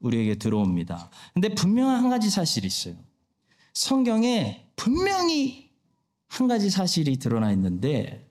우리에게 0.00 0.34
들어옵니다. 0.34 1.08
근데 1.32 1.54
분명한 1.54 2.02
한 2.02 2.10
가지 2.10 2.28
사실이 2.28 2.66
있어요. 2.66 2.94
성경에 3.72 4.66
분명히 4.76 5.70
한 6.26 6.48
가지 6.48 6.68
사실이 6.68 7.16
드러나 7.16 7.50
있는데 7.52 8.28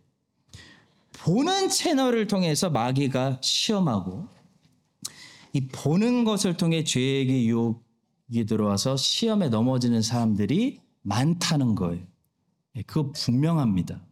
보는 1.13 1.69
채널을 1.69 2.27
통해서 2.27 2.69
마귀가 2.69 3.39
시험하고 3.41 4.37
이 5.53 5.67
보는 5.67 6.23
것을 6.23 6.57
통해 6.57 6.83
죄에게 6.83 7.45
유혹이 7.45 8.45
들어와서 8.47 8.97
시험에 8.97 9.49
넘어지는 9.49 10.01
사람들이 10.01 10.81
많다는 11.01 11.75
거예요. 11.75 12.05
예, 12.75 12.81
그거 12.83 13.11
분명합니다. 13.11 14.05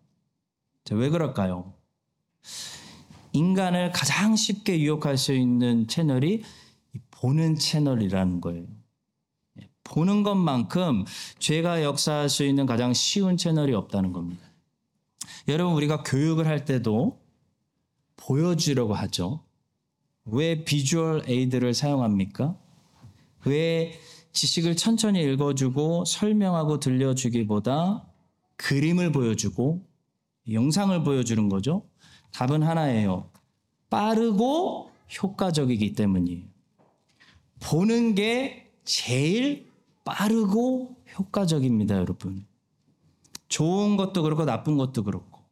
자, 0.86 0.96
왜 0.96 1.10
그럴까요? 1.10 1.74
인간을 3.34 3.92
가장 3.92 4.36
쉽게 4.36 4.80
유혹할 4.80 5.18
수 5.18 5.34
있는 5.34 5.88
채널이 5.88 6.44
보는 7.12 7.56
채널이라는 7.56 8.40
거예요. 8.42 8.66
예, 9.62 9.70
보는 9.84 10.24
것만큼 10.24 11.06
죄가 11.40 11.84
역사할 11.84 12.30
수 12.30 12.46
있는 12.46 12.66
가장 12.66 12.94
쉬운 12.94 13.36
채널이 13.36 13.74
없다는 13.74 14.14
겁니다. 14.14 14.44
여러분, 15.48 15.76
우리가 15.76 16.04
교육을 16.04 16.48
할 16.48 16.66
때도 16.66 17.22
보여주려고 18.16 18.94
하죠. 18.94 19.44
왜 20.26 20.64
비주얼 20.64 21.24
에이드를 21.28 21.74
사용합니까? 21.74 22.58
왜 23.46 24.00
지식을 24.32 24.76
천천히 24.76 25.22
읽어주고 25.22 26.06
설명하고 26.06 26.80
들려주기보다 26.80 28.06
그림을 28.58 29.12
보여주고 29.12 29.86
영상을 30.52 31.04
보여주는 31.04 31.48
거죠? 31.50 31.88
답은 32.34 32.64
하나예요. 32.64 33.30
빠르고 33.90 34.92
효과적이기 35.22 35.94
때문이에요. 35.94 36.44
보는 37.62 38.16
게 38.16 38.72
제일 38.84 39.70
빠르고 40.04 40.98
효과적입니다, 41.18 41.96
여러분. 41.96 42.46
좋은 43.48 43.96
것도 43.96 44.24
그렇고 44.24 44.44
나쁜 44.46 44.76
것도 44.76 45.04
그렇고. 45.04 45.44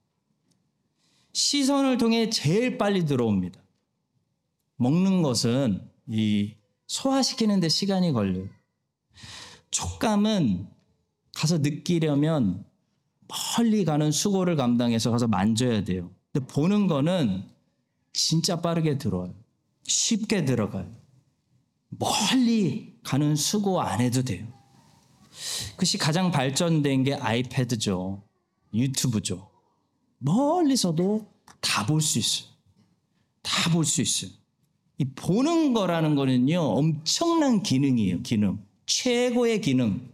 시선을 1.31 1.97
통해 1.97 2.29
제일 2.29 2.77
빨리 2.77 3.05
들어옵니다. 3.05 3.62
먹는 4.77 5.21
것은 5.21 5.89
이 6.07 6.55
소화시키는 6.87 7.59
데 7.59 7.69
시간이 7.69 8.11
걸려요. 8.11 8.47
촉감은 9.71 10.67
가서 11.33 11.59
느끼려면 11.59 12.65
멀리 13.57 13.85
가는 13.85 14.11
수고를 14.11 14.55
감당해서 14.55 15.09
가서 15.11 15.27
만져야 15.27 15.83
돼요. 15.83 16.11
근데 16.31 16.45
보는 16.47 16.87
거는 16.87 17.49
진짜 18.13 18.61
빠르게 18.61 18.97
들어와요. 18.97 19.33
쉽게 19.85 20.45
들어가요. 20.45 20.91
멀리 21.89 22.99
가는 23.03 23.35
수고 23.35 23.81
안 23.81 24.01
해도 24.01 24.23
돼요. 24.23 24.47
그것이 25.71 25.97
가장 25.97 26.31
발전된 26.31 27.03
게 27.03 27.15
아이패드죠. 27.15 28.23
유튜브죠. 28.73 29.49
멀리서도 30.19 31.27
다 31.59 31.85
볼 31.85 32.01
수 32.01 32.19
있어요. 32.19 32.49
다 33.41 33.71
볼 33.71 33.83
수 33.85 34.01
있어요. 34.01 34.31
이 35.03 35.05
보는 35.15 35.73
거라는 35.73 36.15
거는요, 36.15 36.59
엄청난 36.61 37.61
기능이에요, 37.61 38.21
기능. 38.21 38.59
최고의 38.85 39.59
기능. 39.59 40.09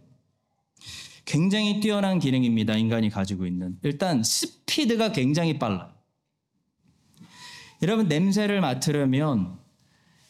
굉장히 1.24 1.78
뛰어난 1.78 2.18
기능입니다, 2.18 2.76
인간이 2.76 3.08
가지고 3.08 3.46
있는. 3.46 3.78
일단, 3.84 4.24
스피드가 4.24 5.12
굉장히 5.12 5.60
빨라요. 5.60 5.92
여러분, 7.82 8.08
냄새를 8.08 8.60
맡으려면 8.60 9.58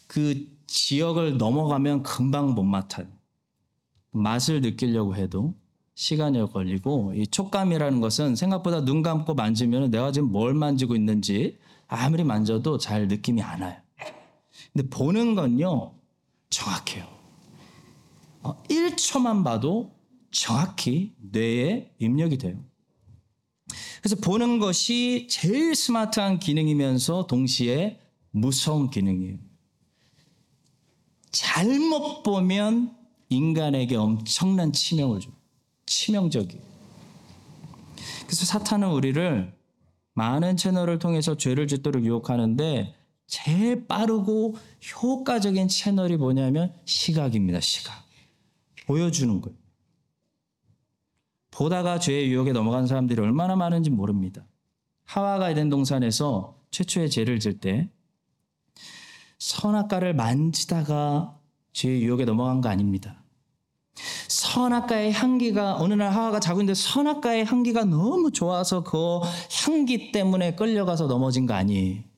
그 0.07 0.47
지역을 0.67 1.39
넘어가면 1.39 2.03
금방 2.03 2.55
못 2.55 2.63
맡아요. 2.63 3.07
맛을 4.11 4.61
느끼려고 4.61 5.17
해도 5.17 5.55
시간이 5.95 6.53
걸리고 6.53 7.15
이 7.15 7.27
촉감이라는 7.27 8.01
것은 8.01 8.37
생각보다 8.37 8.85
눈 8.85 9.03
감고 9.03 9.35
만지면 9.35 9.91
내가 9.91 10.13
지금 10.13 10.31
뭘 10.31 10.53
만지고 10.53 10.97
있는지 10.97 11.59
아무리 11.87 12.25
만져도 12.25 12.77
잘 12.79 13.09
느낌이 13.09 13.41
안 13.43 13.63
와요. 13.63 13.77
근데 14.73 14.89
보는 14.89 15.35
건요 15.35 15.95
정확해요. 16.49 17.07
어, 18.43 18.63
1초만 18.65 19.45
봐도 19.45 19.93
정확히 20.31 21.15
뇌에 21.19 21.93
입력이 21.99 22.39
돼요. 22.39 22.59
그래서 24.01 24.17
보는 24.17 24.59
것이 24.59 25.27
제일 25.29 25.75
스마트한 25.75 26.39
기능이면서 26.39 27.27
동시에 27.27 28.01
무서운 28.31 28.91
기능이에요. 28.91 29.39
잘못 31.31 32.23
보면 32.23 32.97
인간에게 33.29 33.97
엄청난 33.97 34.73
치명을 34.73 35.21
줘. 35.21 35.31
치명적이에요. 35.87 36.63
그래서 38.27 38.45
사탄은 38.45 38.89
우리를 38.89 39.53
많은 40.15 40.57
채널을 40.57 40.99
통해서 40.99 41.37
죄를 41.37 41.67
짓도록 41.67 42.05
유혹하는데 42.05 42.95
제일 43.31 43.87
빠르고 43.87 44.57
효과적인 45.03 45.69
채널이 45.69 46.17
뭐냐면 46.17 46.75
시각입니다. 46.85 47.61
시각. 47.61 47.95
보여주는 48.87 49.41
거예요. 49.41 49.57
보다가 51.53 52.01
죄의 52.01 52.29
유혹에 52.31 52.53
넘어간 52.53 52.89
사람들이 52.89 53.21
얼마나 53.21 53.55
많은지 53.55 53.89
모릅니다. 53.89 54.45
하와가 55.05 55.49
에덴 55.51 55.69
동산에서 55.69 56.59
최초의 56.73 57.11
죄를 57.11 57.39
질 57.39 57.61
때 57.61 57.89
선악과를 59.39 60.13
만지다가 60.15 61.39
죄의 61.73 62.03
유혹에 62.03 62.25
넘어간 62.25 62.61
거 62.61 62.69
아닙니다. 62.69 63.23
선악과의 64.29 65.13
향기가 65.13 65.77
어느 65.77 65.95
날 65.95 66.13
하와가 66.13 66.41
자고 66.41 66.61
있는데 66.61 66.75
선악과의 66.75 67.45
향기가 67.45 67.85
너무 67.85 68.33
좋아서 68.33 68.83
그 68.83 69.21
향기 69.65 70.11
때문에 70.11 70.57
끌려가서 70.57 71.07
넘어진 71.07 71.47
거 71.47 71.55
아니에요. 71.55 72.10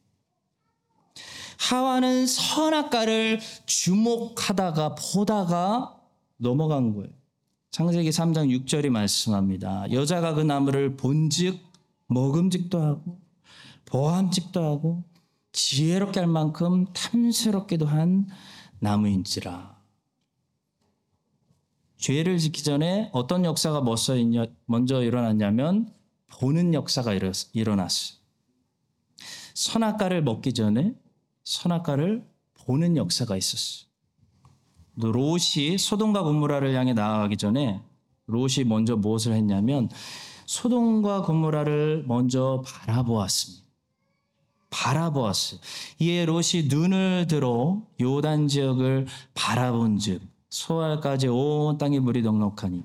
하와는 1.73 2.27
선악과를 2.27 3.41
주목하다가 3.65 4.95
보다가 4.95 5.99
넘어간 6.37 6.93
거예요. 6.93 7.09
창세기 7.71 8.11
3장 8.11 8.51
6절이 8.67 8.91
말씀합니다. 8.91 9.91
여자가 9.91 10.35
그 10.35 10.43
나무를 10.43 10.99
본즉 10.99 11.59
먹음직도 12.09 12.79
하고 12.79 13.21
보함직도 13.87 14.63
하고 14.63 15.05
지혜롭게 15.53 16.21
할 16.21 16.27
만큼 16.27 16.87
탐스럽기도 16.93 17.87
한 17.87 18.29
나무인지라. 18.81 19.81
죄를 21.97 22.39
짓기 22.39 22.65
전에 22.65 23.09
어떤 23.13 23.47
역사가 23.47 23.81
먼저, 24.67 25.03
일어났냐면 25.03 25.91
보는 26.27 26.75
역사가 26.75 27.15
일어났어요. 27.55 28.19
선악과를 29.55 30.23
먹기 30.23 30.53
전에 30.53 30.95
선악과를 31.45 32.27
보는 32.55 32.97
역사가 32.97 33.37
있었어요. 33.37 33.89
롯이 34.97 35.79
소돔과 35.79 36.23
고무라를 36.23 36.75
향해 36.75 36.93
나아가기 36.93 37.37
전에 37.37 37.81
롯이 38.27 38.65
먼저 38.67 38.97
무엇을 38.97 39.33
했냐면 39.33 39.89
소돔과 40.47 41.23
고무라를 41.23 42.05
먼저 42.07 42.63
바라보았습니다. 42.67 43.63
바라보았어요. 44.71 45.61
이에 45.99 46.25
롯이 46.25 46.65
눈을 46.69 47.27
들어 47.29 47.83
요단 48.01 48.49
지역을 48.49 49.07
바라본즉 49.35 50.23
소알까지 50.51 51.29
온 51.29 51.79
땅에 51.79 52.01
물이 52.01 52.23
넉넉하니 52.23 52.83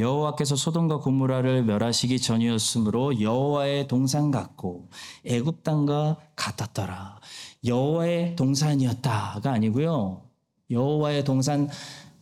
여호와께서 0.00 0.56
소돔과 0.56 0.98
고무라를 0.98 1.62
멸하시기 1.64 2.20
전이었으므로 2.20 3.20
여호와의 3.20 3.86
동산 3.86 4.30
같고 4.30 4.88
애굽 5.24 5.62
땅과 5.62 6.18
같았더라. 6.34 7.20
여호와의 7.64 8.36
동산이었다가 8.36 9.52
아니고요. 9.52 10.28
여호와의 10.70 11.24
동산 11.24 11.68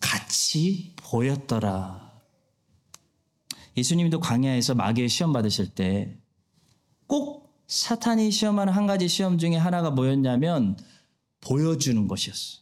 같이 0.01 0.95
보였더라. 0.97 2.12
예수님도 3.77 4.21
광야에서 4.21 4.75
마귀의 4.75 5.09
시험 5.09 5.33
받으실 5.33 5.69
때 5.75 6.19
꼭 7.09 7.64
사탄이 7.67 8.31
시험하는 8.31 8.73
한 8.73 8.87
가지 8.87 9.09
시험 9.09 9.38
중에 9.38 9.57
하나가 9.57 9.91
뭐였냐면 9.91 10.77
보여주는 11.41 12.07
것이었어. 12.07 12.61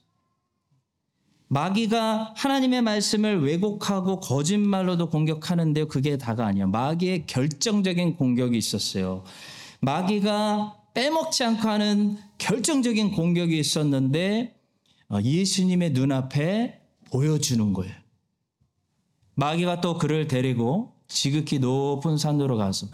마귀가 1.49 2.33
하나님의 2.37 2.83
말씀을 2.83 3.43
왜곡하고 3.43 4.21
거짓말로도 4.21 5.11
공격하는데 5.11 5.85
그게 5.85 6.19
다가 6.19 6.47
아니야. 6.47 6.67
마귀의 6.67 7.27
결정적인 7.27 8.17
공격이 8.17 8.59
있었어요. 8.59 9.23
마귀가 9.81 10.77
빼먹지 10.95 11.45
않고 11.45 11.69
하는 11.69 12.19
결정적인 12.39 13.13
공격이 13.13 13.57
있었는데 13.59 14.55
예수님의 15.23 15.91
눈앞에 15.91 16.81
보여주는 17.11 17.73
거예요. 17.73 17.95
마귀가 19.35 19.81
또 19.81 19.99
그를 19.99 20.27
데리고 20.27 20.95
지극히 21.07 21.61
높은 21.61 22.19
산으로 22.19 22.57
가서 22.57 22.89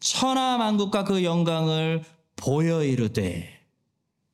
천하 0.00 0.58
만국과 0.58 1.04
그 1.04 1.22
영광을 1.22 2.02
보여 2.34 2.82
이르되 2.82 3.48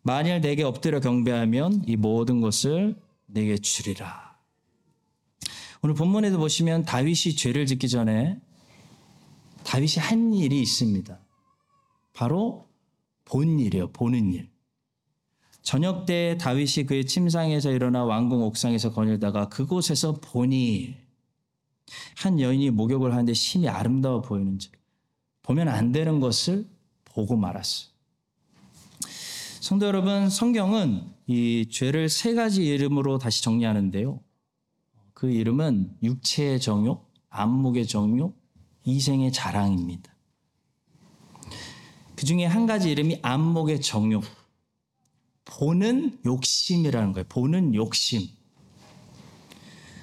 만일 0.00 0.40
내게 0.40 0.62
엎드려 0.62 1.00
경배하면 1.00 1.82
이 1.86 1.96
모든 1.96 2.40
것을 2.40 2.96
내게 3.28 3.56
주리라. 3.56 4.36
오늘 5.82 5.94
본문에도 5.94 6.38
보시면 6.38 6.84
다윗이 6.84 7.36
죄를 7.36 7.66
짓기 7.66 7.88
전에 7.88 8.40
다윗이 9.64 9.94
한 9.98 10.34
일이 10.34 10.60
있습니다. 10.60 11.18
바로 12.12 12.68
본 13.24 13.60
일이에요. 13.60 13.92
보는 13.92 14.32
일. 14.32 14.50
저녁 15.62 16.06
때 16.06 16.38
다윗이 16.40 16.86
그의 16.86 17.04
침상에서 17.04 17.70
일어나 17.70 18.04
왕궁 18.04 18.42
옥상에서 18.42 18.92
거닐다가 18.92 19.48
그곳에서 19.48 20.14
보니 20.20 20.96
한 22.16 22.40
여인이 22.40 22.70
목욕을 22.70 23.12
하는데 23.12 23.32
심히 23.34 23.68
아름다워 23.68 24.22
보이는지 24.22 24.70
보면 25.42 25.68
안 25.68 25.92
되는 25.92 26.20
것을 26.20 26.66
보고 27.04 27.36
말았어요. 27.36 27.90
성도 29.60 29.86
여러분, 29.86 30.30
성경은 30.30 31.17
이 31.30 31.68
죄를 31.70 32.08
세 32.08 32.32
가지 32.32 32.64
이름으로 32.64 33.18
다시 33.18 33.42
정리하는데요. 33.42 34.18
그 35.12 35.30
이름은 35.30 35.98
육체의 36.02 36.58
정욕, 36.58 37.12
안목의 37.28 37.86
정욕, 37.86 38.34
이생의 38.84 39.30
자랑입니다. 39.32 40.10
그 42.16 42.24
중에 42.24 42.46
한 42.46 42.64
가지 42.64 42.90
이름이 42.90 43.18
안목의 43.20 43.82
정욕. 43.82 44.24
보는 45.44 46.18
욕심이라는 46.24 47.12
거예요. 47.12 47.26
보는 47.28 47.74
욕심. 47.74 48.26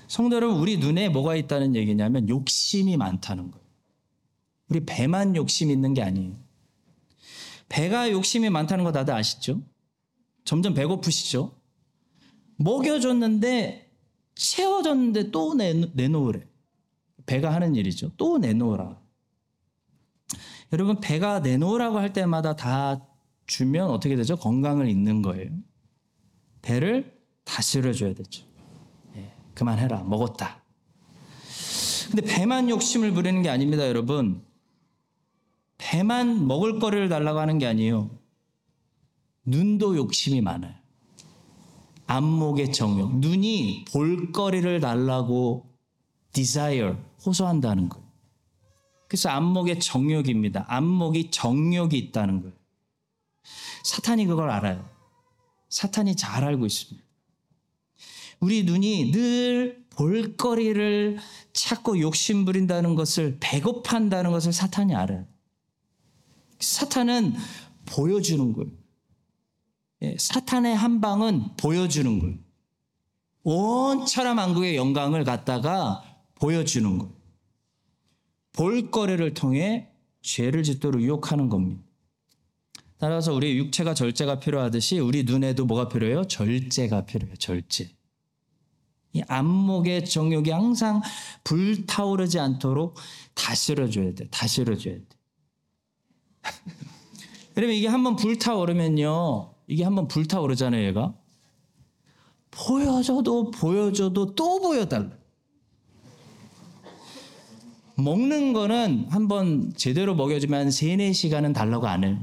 성도 0.07 0.35
여러분, 0.35 0.59
우리 0.59 0.77
눈에 0.77 1.09
뭐가 1.09 1.35
있다는 1.35 1.75
얘기냐면 1.75 2.29
욕심이 2.29 2.97
많다는 2.97 3.49
거예요. 3.49 3.65
우리 4.69 4.85
배만 4.85 5.35
욕심 5.35 5.71
있는 5.71 5.95
게 5.95 6.03
아니에요. 6.03 6.35
배가 7.67 8.11
욕심이 8.11 8.51
많다는 8.51 8.83
거 8.83 8.91
다들 8.91 9.15
아시죠? 9.15 9.63
점점 10.45 10.73
배고프시죠? 10.73 11.55
먹여줬는데 12.57 13.91
채워졌는데 14.35 15.31
또 15.31 15.53
내, 15.55 15.73
내놓으래. 15.73 16.47
배가 17.25 17.53
하는 17.53 17.75
일이죠. 17.75 18.11
또 18.17 18.37
내놓으라. 18.37 19.01
여러분 20.73 20.99
배가 20.99 21.39
내놓으라고 21.39 21.97
할 21.97 22.13
때마다 22.13 22.55
다 22.55 23.07
주면 23.47 23.89
어떻게 23.89 24.15
되죠? 24.15 24.35
건강을 24.35 24.87
잃는 24.87 25.21
거예요. 25.21 25.49
배를 26.61 27.19
다스려 27.43 27.93
줘야 27.93 28.13
되죠. 28.13 28.45
예, 29.15 29.33
그만해라. 29.53 30.03
먹었다. 30.03 30.63
근데 32.07 32.21
배만 32.21 32.69
욕심을 32.69 33.11
부리는 33.11 33.41
게 33.41 33.49
아닙니다, 33.49 33.87
여러분. 33.87 34.43
배만 35.77 36.47
먹을 36.47 36.79
거리를 36.79 37.09
달라고 37.09 37.39
하는 37.39 37.57
게 37.57 37.67
아니에요. 37.67 38.09
눈도 39.45 39.95
욕심이 39.95 40.41
많아요. 40.41 40.73
안목의 42.07 42.71
정욕. 42.71 43.17
눈이 43.19 43.85
볼거리를 43.91 44.79
달라고 44.79 45.71
desire, 46.33 46.95
호소한다는 47.25 47.89
거예요. 47.89 48.05
그래서 49.07 49.29
안목의 49.29 49.79
정욕입니다. 49.79 50.65
안목이 50.67 51.31
정욕이 51.31 51.97
있다는 51.97 52.41
거예요. 52.41 52.55
사탄이 53.83 54.25
그걸 54.25 54.49
알아요. 54.49 54.87
사탄이 55.69 56.15
잘 56.15 56.43
알고 56.43 56.65
있습니다. 56.65 57.05
우리 58.39 58.63
눈이 58.63 59.11
늘 59.11 59.85
볼거리를 59.91 61.19
찾고 61.53 61.99
욕심 61.99 62.45
부린다는 62.45 62.95
것을 62.95 63.37
배고판다는 63.39 64.31
것을 64.31 64.51
사탄이 64.51 64.93
알아요. 64.93 65.25
사탄은 66.59 67.33
보여주는 67.85 68.53
거예요. 68.53 68.84
예, 70.05 70.15
사탄의 70.19 70.75
한 70.75 71.01
방은 71.01 71.57
보여주는 71.57 72.19
거예요. 72.19 72.37
온 73.43 74.05
천하만국의 74.05 74.75
영광을 74.75 75.23
갖다가 75.23 76.03
보여주는 76.35 76.97
거예요. 76.97 77.13
볼거리를 78.53 79.33
통해 79.33 79.89
죄를 80.21 80.63
짓도록 80.63 81.01
유혹하는 81.01 81.49
겁니다. 81.49 81.83
따라서 82.97 83.33
우리 83.33 83.57
육체가 83.57 83.93
절제가 83.93 84.39
필요하듯이 84.39 84.99
우리 84.99 85.23
눈에도 85.23 85.65
뭐가 85.65 85.89
필요해요? 85.89 86.25
절제가 86.25 87.05
필요해요. 87.05 87.35
절제. 87.37 87.91
이 89.13 89.21
안목의 89.27 90.05
정욕이 90.05 90.49
항상 90.51 91.01
불타오르지 91.43 92.39
않도록 92.39 92.95
다스려줘야 93.33 94.13
돼. 94.13 94.27
다스려줘야 94.29 94.95
돼. 94.95 95.05
그러면 97.55 97.75
이게 97.75 97.87
한번 97.87 98.15
불타오르면요. 98.15 99.54
이게 99.67 99.83
한번 99.83 100.07
불타오르잖아요, 100.07 100.87
얘가. 100.87 101.13
보여줘도 102.51 103.51
보여줘도 103.51 104.33
또 104.35 104.61
보여달라. 104.61 105.09
먹는 107.97 108.53
거는 108.53 109.07
한번 109.09 109.73
제대로 109.75 110.15
먹여주면 110.15 110.71
3, 110.71 110.87
4시간은 110.89 111.53
달라고 111.53 111.87
안 111.87 112.03
해요. 112.03 112.19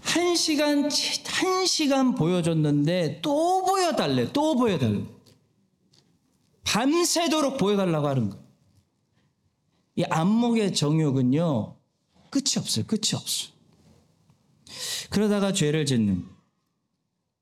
한 0.00 0.34
시간, 0.34 0.88
한 1.26 1.66
시간 1.66 2.14
보여줬는데 2.14 3.20
또 3.22 3.64
보여달래, 3.64 4.32
또 4.32 4.56
보여달래. 4.56 5.04
밤새도록 6.64 7.58
보여달라고 7.58 8.08
하는 8.08 8.30
거예요. 8.30 8.44
이 9.96 10.04
안목의 10.04 10.72
정욕은요, 10.74 11.76
끝이 12.30 12.54
없어요. 12.58 12.86
끝이 12.86 13.14
없어. 13.14 13.59
그러다가 15.10 15.52
죄를 15.52 15.84
짓는 15.86 16.24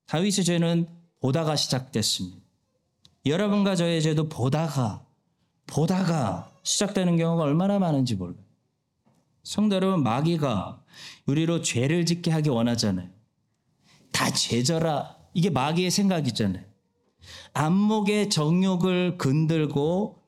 다윗의 0.06 0.44
죄는 0.44 0.88
보다가 1.20 1.54
시작됐습니다. 1.54 2.38
여러분과 3.26 3.76
저의 3.76 4.02
죄도 4.02 4.28
보다가 4.28 5.04
보다가 5.66 6.50
시작되는 6.62 7.16
경우가 7.16 7.44
얼마나 7.44 7.78
많은지 7.78 8.14
몰라요. 8.14 8.42
성도 9.42 9.76
여러분 9.76 10.02
마귀가 10.02 10.82
우리로 11.26 11.62
죄를 11.62 12.06
짓게 12.06 12.30
하기 12.30 12.48
원하잖아요. 12.48 13.08
다 14.12 14.30
죄져라. 14.30 15.16
이게 15.34 15.50
마귀의 15.50 15.90
생각이잖아요. 15.90 16.64
안목의 17.52 18.30
정욕을 18.30 19.18
건들고 19.18 20.22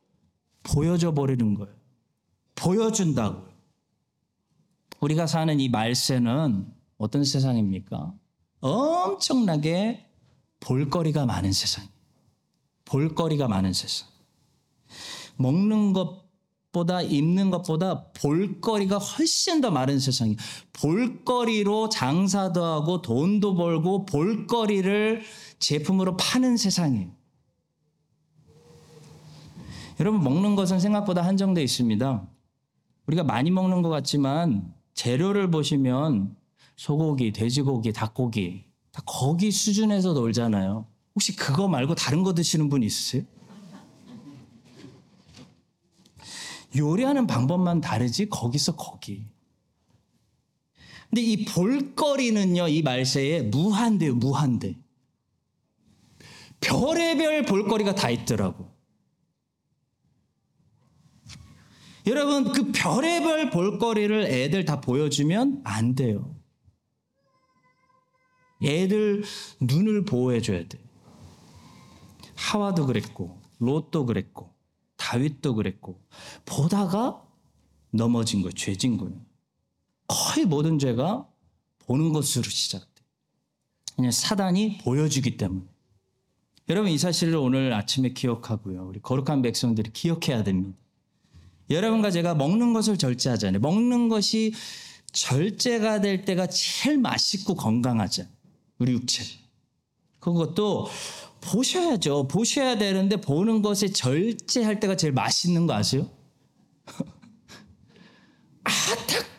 보여줘 0.62 1.14
버리는 1.14 1.54
거예요. 1.54 1.74
보여준다고. 2.54 3.48
우리가 5.00 5.26
사는 5.26 5.58
이 5.58 5.68
말세는 5.70 6.79
어떤 7.00 7.24
세상입니까? 7.24 8.12
엄청나게 8.60 10.06
볼거리가 10.60 11.24
많은 11.24 11.50
세상. 11.50 11.88
볼거리가 12.84 13.48
많은 13.48 13.72
세상. 13.72 14.06
먹는 15.36 15.94
것보다 15.94 17.00
입는 17.00 17.50
것보다 17.50 18.12
볼거리가 18.12 18.98
훨씬 18.98 19.62
더 19.62 19.70
많은 19.70 19.98
세상이 19.98 20.36
볼거리로 20.74 21.88
장사도 21.88 22.62
하고 22.62 23.00
돈도 23.00 23.54
벌고 23.54 24.04
볼거리를 24.04 25.22
제품으로 25.58 26.18
파는 26.18 26.58
세상이에요. 26.58 27.12
여러분 30.00 30.22
먹는 30.22 30.54
것은 30.54 30.80
생각보다 30.80 31.22
한정되어 31.22 31.64
있습니다. 31.64 32.28
우리가 33.06 33.24
많이 33.24 33.50
먹는 33.50 33.80
것 33.80 33.88
같지만 33.88 34.74
재료를 34.92 35.50
보시면 35.50 36.36
소고기, 36.80 37.30
돼지고기, 37.30 37.92
닭고기 37.92 38.64
다 38.90 39.02
거기 39.04 39.50
수준에서 39.50 40.14
놀잖아요. 40.14 40.86
혹시 41.14 41.36
그거 41.36 41.68
말고 41.68 41.94
다른 41.94 42.22
거 42.22 42.32
드시는 42.32 42.70
분 42.70 42.82
있으세요? 42.82 43.22
요리하는 46.74 47.26
방법만 47.26 47.82
다르지 47.82 48.30
거기서 48.30 48.76
거기. 48.76 49.26
근데 51.10 51.20
이 51.20 51.44
볼거리는요, 51.44 52.68
이 52.68 52.80
말세에 52.80 53.42
무한대요, 53.42 54.14
무한대. 54.14 54.78
별의별 56.62 57.44
볼거리가 57.44 57.94
다 57.94 58.08
있더라고. 58.08 58.72
여러분, 62.06 62.52
그 62.52 62.72
별의별 62.72 63.50
볼거리를 63.50 64.24
애들 64.24 64.64
다 64.64 64.80
보여주면 64.80 65.60
안 65.64 65.94
돼요. 65.94 66.39
애들 68.62 69.24
눈을 69.60 70.04
보호해줘야 70.04 70.66
돼. 70.68 70.78
하와도 72.34 72.86
그랬고, 72.86 73.40
롯도 73.58 74.06
그랬고, 74.06 74.54
다윗도 74.96 75.54
그랬고, 75.54 76.00
보다가 76.44 77.22
넘어진 77.90 78.42
거예요. 78.42 78.52
죄진 78.52 78.96
거예요. 78.96 79.20
거의 80.06 80.46
모든 80.46 80.78
죄가 80.78 81.28
보는 81.80 82.12
것으로 82.12 82.44
시작돼. 82.44 82.86
그냥 83.96 84.10
사단이 84.10 84.78
보여주기 84.78 85.36
때문에. 85.36 85.66
여러분 86.68 86.90
이 86.90 86.98
사실을 86.98 87.36
오늘 87.36 87.72
아침에 87.72 88.10
기억하고요. 88.12 88.86
우리 88.86 89.00
거룩한 89.00 89.42
백성들이 89.42 89.92
기억해야 89.92 90.44
됩니다. 90.44 90.78
여러분과 91.68 92.10
제가 92.10 92.34
먹는 92.34 92.72
것을 92.72 92.96
절제하잖아요. 92.96 93.60
먹는 93.60 94.08
것이 94.08 94.54
절제가 95.12 96.00
될 96.00 96.24
때가 96.24 96.46
제일 96.46 96.98
맛있고 96.98 97.54
건강하죠. 97.54 98.24
우리 98.80 98.92
육체. 98.92 99.22
그것도 100.18 100.88
보셔야죠. 101.40 102.26
보셔야 102.26 102.76
되는데 102.76 103.16
보는 103.20 103.62
것에 103.62 103.88
절제할 103.88 104.80
때가 104.80 104.96
제일 104.96 105.12
맛있는 105.12 105.68
거 105.68 105.74
아세요? 105.74 106.10
아, 108.64 108.70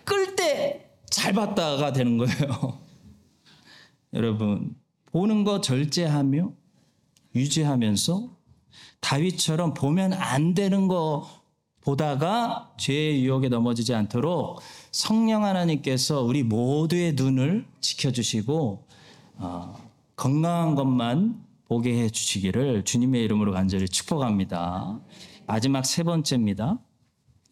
닦을 0.06 0.36
때 0.36 0.92
잘 1.12 1.34
봤다가 1.34 1.94
되는 1.94 2.18
거예요. 2.18 2.80
여러분, 4.14 4.76
보는 5.12 5.44
거 5.44 5.62
절제하며 5.62 6.52
유지하면서 7.36 8.38
다윗처럼 9.02 9.74
보면 9.74 10.14
안 10.14 10.54
되는 10.54 10.88
거 10.88 11.30
보다가 11.82 12.74
죄의 12.80 13.24
유혹에 13.24 13.50
넘어지지 13.50 13.94
않도록 13.94 14.62
성령 14.92 15.44
하나님께서 15.44 16.22
우리 16.22 16.44
모두의 16.44 17.14
눈을 17.14 17.68
지켜주시고 17.82 18.88
어, 18.88 18.91
건강한 20.16 20.76
것만 20.76 21.44
보게 21.66 22.02
해 22.02 22.10
주시기를 22.10 22.84
주님의 22.84 23.24
이름으로 23.24 23.52
간절히 23.54 23.88
축복합니다. 23.88 25.00
마지막 25.48 25.86
세 25.86 26.04
번째입니다. 26.04 26.80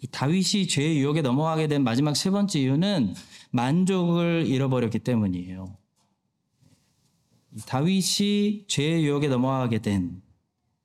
이 0.01 0.07
다윗이 0.07 0.67
죄의 0.67 0.99
유혹에 0.99 1.21
넘어가게 1.21 1.67
된 1.67 1.83
마지막 1.83 2.15
세 2.15 2.29
번째 2.29 2.59
이유는 2.59 3.13
만족을 3.51 4.45
잃어버렸기 4.47 4.99
때문이에요. 4.99 5.75
이 7.55 7.61
다윗이 7.65 8.67
죄의 8.67 9.05
유혹에 9.05 9.27
넘어가게 9.27 9.79
된 9.79 10.29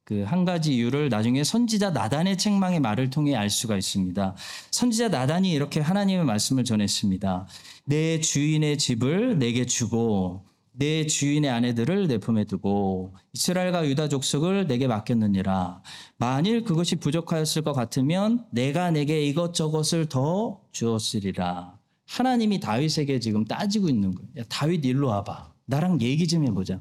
그 0.05 0.23
한 0.27 0.45
가지 0.45 0.75
이유를 0.75 1.09
나중에 1.09 1.45
선지자 1.45 1.90
나단의 1.90 2.37
책망의 2.37 2.81
말을 2.81 3.09
통해 3.09 3.35
알 3.35 3.49
수가 3.49 3.77
있습니다. 3.79 4.37
선지자 4.71 5.09
나단이 5.09 5.51
이렇게 5.51 5.81
하나님의 5.81 6.27
말씀을 6.27 6.64
전했습니다. 6.64 7.47
내 7.87 8.21
주인의 8.21 8.77
집을 8.77 9.38
내게 9.38 9.64
주고 9.64 10.45
내 10.76 11.06
주인의 11.06 11.50
아내들을 11.50 12.08
내 12.08 12.18
품에 12.18 12.44
두고 12.44 13.14
이스라엘과 13.32 13.87
유다 13.88 14.08
족속을 14.08 14.66
내게 14.66 14.88
맡겼느니라. 14.88 15.82
만일 16.16 16.64
그것이 16.64 16.96
부족하였을 16.96 17.62
것 17.62 17.72
같으면 17.72 18.44
내가 18.50 18.90
내게 18.90 19.24
이것저것을 19.24 20.08
더 20.08 20.60
주었으리라. 20.72 21.78
하나님이 22.06 22.58
다윗에게 22.60 23.20
지금 23.20 23.44
따지고 23.44 23.88
있는 23.88 24.14
거예요. 24.14 24.28
야, 24.38 24.44
다윗 24.48 24.84
일로 24.84 25.08
와봐. 25.08 25.52
나랑 25.66 26.00
얘기 26.00 26.26
좀 26.26 26.44
해보자. 26.44 26.80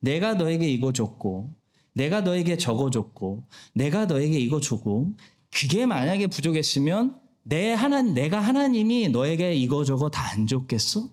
내가 0.00 0.34
너에게 0.34 0.68
이거 0.70 0.92
줬고, 0.92 1.52
내가 1.92 2.22
너에게 2.22 2.56
저거 2.56 2.90
줬고, 2.90 3.44
내가 3.74 4.06
너에게 4.06 4.38
이거 4.38 4.58
주고, 4.60 5.12
그게 5.52 5.86
만약에 5.86 6.26
부족했으면 6.28 7.20
내 7.44 7.72
하나 7.72 8.02
내가 8.02 8.40
하나님이 8.40 9.10
너에게 9.10 9.54
이거 9.54 9.84
저거 9.84 10.10
다 10.10 10.24
안 10.32 10.46
줬겠어? 10.46 11.08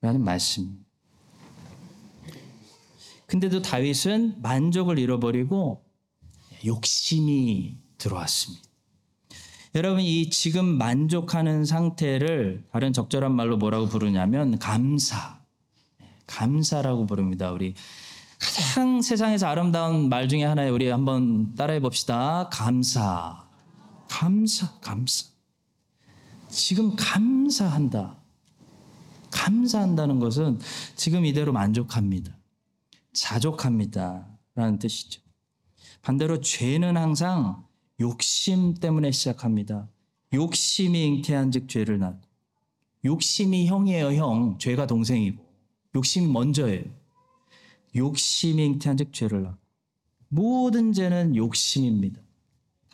라는 0.00 0.22
말씀. 0.22 0.81
근데도 3.32 3.62
다윗은 3.62 4.42
만족을 4.42 4.98
잃어버리고 4.98 5.82
욕심이 6.66 7.78
들어왔습니다. 7.96 8.62
여러분 9.74 10.02
이 10.02 10.28
지금 10.28 10.66
만족하는 10.66 11.64
상태를 11.64 12.66
다른 12.70 12.92
적절한 12.92 13.34
말로 13.34 13.56
뭐라고 13.56 13.86
부르냐면 13.86 14.58
감사. 14.58 15.40
감사라고 16.26 17.06
부릅니다. 17.06 17.52
우리 17.52 17.72
가장 18.38 19.00
세상에서 19.00 19.46
아름다운 19.46 20.10
말 20.10 20.28
중에 20.28 20.44
하나에 20.44 20.68
우리 20.68 20.88
한번 20.88 21.54
따라해 21.54 21.80
봅시다. 21.80 22.50
감사. 22.52 23.48
감사, 24.10 24.78
감사. 24.82 25.24
지금 26.50 26.94
감사한다. 26.96 28.14
감사한다는 29.30 30.18
것은 30.18 30.58
지금 30.96 31.24
이대로 31.24 31.54
만족합니다. 31.54 32.41
자족합니다. 33.12 34.28
라는 34.54 34.78
뜻이죠. 34.78 35.20
반대로 36.02 36.40
죄는 36.40 36.96
항상 36.96 37.64
욕심 38.00 38.74
때문에 38.74 39.12
시작합니다. 39.12 39.88
욕심이 40.32 41.04
잉태한 41.06 41.50
즉 41.50 41.68
죄를 41.68 41.98
낳. 41.98 42.18
욕심이 43.04 43.66
형이에요, 43.66 44.12
형. 44.14 44.58
죄가 44.58 44.86
동생이고. 44.86 45.44
욕심이 45.94 46.26
먼저예요. 46.26 46.84
욕심이 47.94 48.64
잉태한 48.64 48.96
즉 48.96 49.12
죄를 49.12 49.42
낳. 49.42 49.58
모든 50.28 50.92
죄는 50.92 51.36
욕심입니다. 51.36 52.20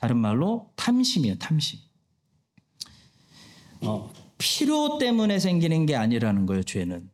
다른 0.01 0.17
말로 0.19 0.73
탐심이에요, 0.77 1.39
탐심. 1.39 1.79
어, 3.83 4.13
필요 4.39 4.99
때문에 4.99 5.39
생기는 5.39 5.87
게 5.87 5.95
아니라는 5.95 6.47
거예요, 6.47 6.63
죄는. 6.65 7.09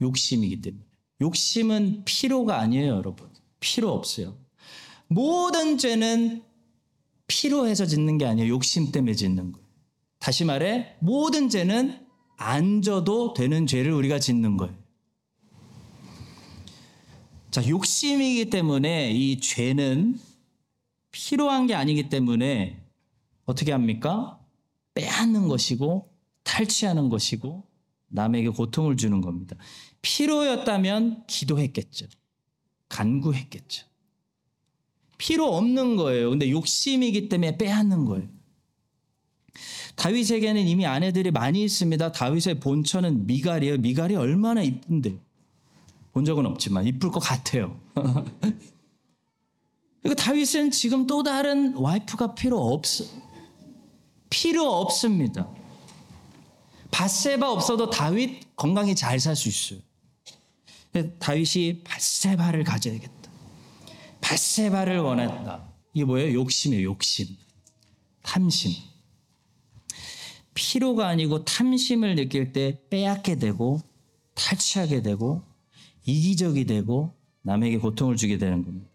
욕심이기 0.00 0.60
때문에. 0.60 0.85
욕심은 1.20 2.02
필요가 2.04 2.60
아니에요, 2.60 2.94
여러분. 2.96 3.28
필요 3.60 3.92
없어요. 3.92 4.36
모든 5.08 5.78
죄는 5.78 6.42
필요해서 7.26 7.86
짓는 7.86 8.18
게 8.18 8.26
아니에요. 8.26 8.48
욕심 8.52 8.92
때문에 8.92 9.14
짓는 9.14 9.52
거예요. 9.52 9.66
다시 10.18 10.44
말해, 10.44 10.96
모든 11.00 11.48
죄는 11.48 12.06
안 12.36 12.82
져도 12.82 13.32
되는 13.34 13.66
죄를 13.66 13.92
우리가 13.92 14.18
짓는 14.18 14.56
거예요. 14.56 14.76
자, 17.50 17.66
욕심이기 17.66 18.50
때문에 18.50 19.12
이 19.12 19.40
죄는 19.40 20.18
필요한 21.10 21.66
게 21.66 21.74
아니기 21.74 22.10
때문에 22.10 22.82
어떻게 23.46 23.72
합니까? 23.72 24.38
빼앗는 24.94 25.48
것이고 25.48 26.10
탈취하는 26.42 27.08
것이고 27.08 27.66
남에게 28.08 28.50
고통을 28.50 28.96
주는 28.96 29.20
겁니다. 29.20 29.56
필요였다면 30.06 31.24
기도했겠죠. 31.26 32.06
간구했겠죠. 32.88 33.86
필요 35.18 35.46
없는 35.56 35.96
거예요. 35.96 36.30
근데 36.30 36.48
욕심이기 36.48 37.28
때문에 37.28 37.58
빼앗는 37.58 38.04
거예요. 38.04 38.28
다윗에게는 39.96 40.68
이미 40.68 40.86
아내들이 40.86 41.32
많이 41.32 41.64
있습니다. 41.64 42.12
다윗의 42.12 42.60
본처는 42.60 43.26
미갈이에요. 43.26 43.78
미갈이 43.78 44.14
얼마나 44.14 44.62
이쁜데. 44.62 45.18
본 46.12 46.24
적은 46.24 46.46
없지만 46.46 46.86
이쁠 46.86 47.10
것 47.10 47.18
같아요. 47.18 47.80
그리고 50.02 50.14
다윗은 50.14 50.70
지금 50.70 51.08
또 51.08 51.24
다른 51.24 51.74
와이프가 51.74 52.36
필요 52.36 52.58
없어. 52.72 53.04
필요 54.30 54.70
없습니다. 54.70 55.48
바세바 56.92 57.50
없어도 57.50 57.90
다윗 57.90 58.54
건강히 58.54 58.94
잘 58.94 59.18
살 59.18 59.34
수 59.34 59.48
있어요. 59.48 59.80
다윗이 61.18 61.82
바세바를 61.84 62.64
가져야겠다. 62.64 63.30
바세바를 64.20 64.98
원했다. 64.98 65.68
이게 65.94 66.04
뭐예요? 66.04 66.34
욕심이에요. 66.40 66.84
욕심. 66.84 67.26
탐심. 68.22 68.72
필요가 70.54 71.08
아니고 71.08 71.44
탐심을 71.44 72.14
느낄 72.16 72.52
때 72.52 72.80
빼앗게 72.90 73.36
되고 73.36 73.80
탈취하게 74.34 75.02
되고 75.02 75.42
이기적이 76.04 76.64
되고 76.66 77.14
남에게 77.42 77.78
고통을 77.78 78.16
주게 78.16 78.38
되는 78.38 78.64
겁니다. 78.64 78.88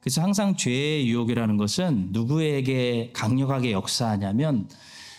그래서 0.00 0.22
항상 0.22 0.56
죄의 0.56 1.08
유혹이라는 1.08 1.56
것은 1.56 2.08
누구에게 2.12 3.10
강력하게 3.12 3.72
역사하냐면 3.72 4.68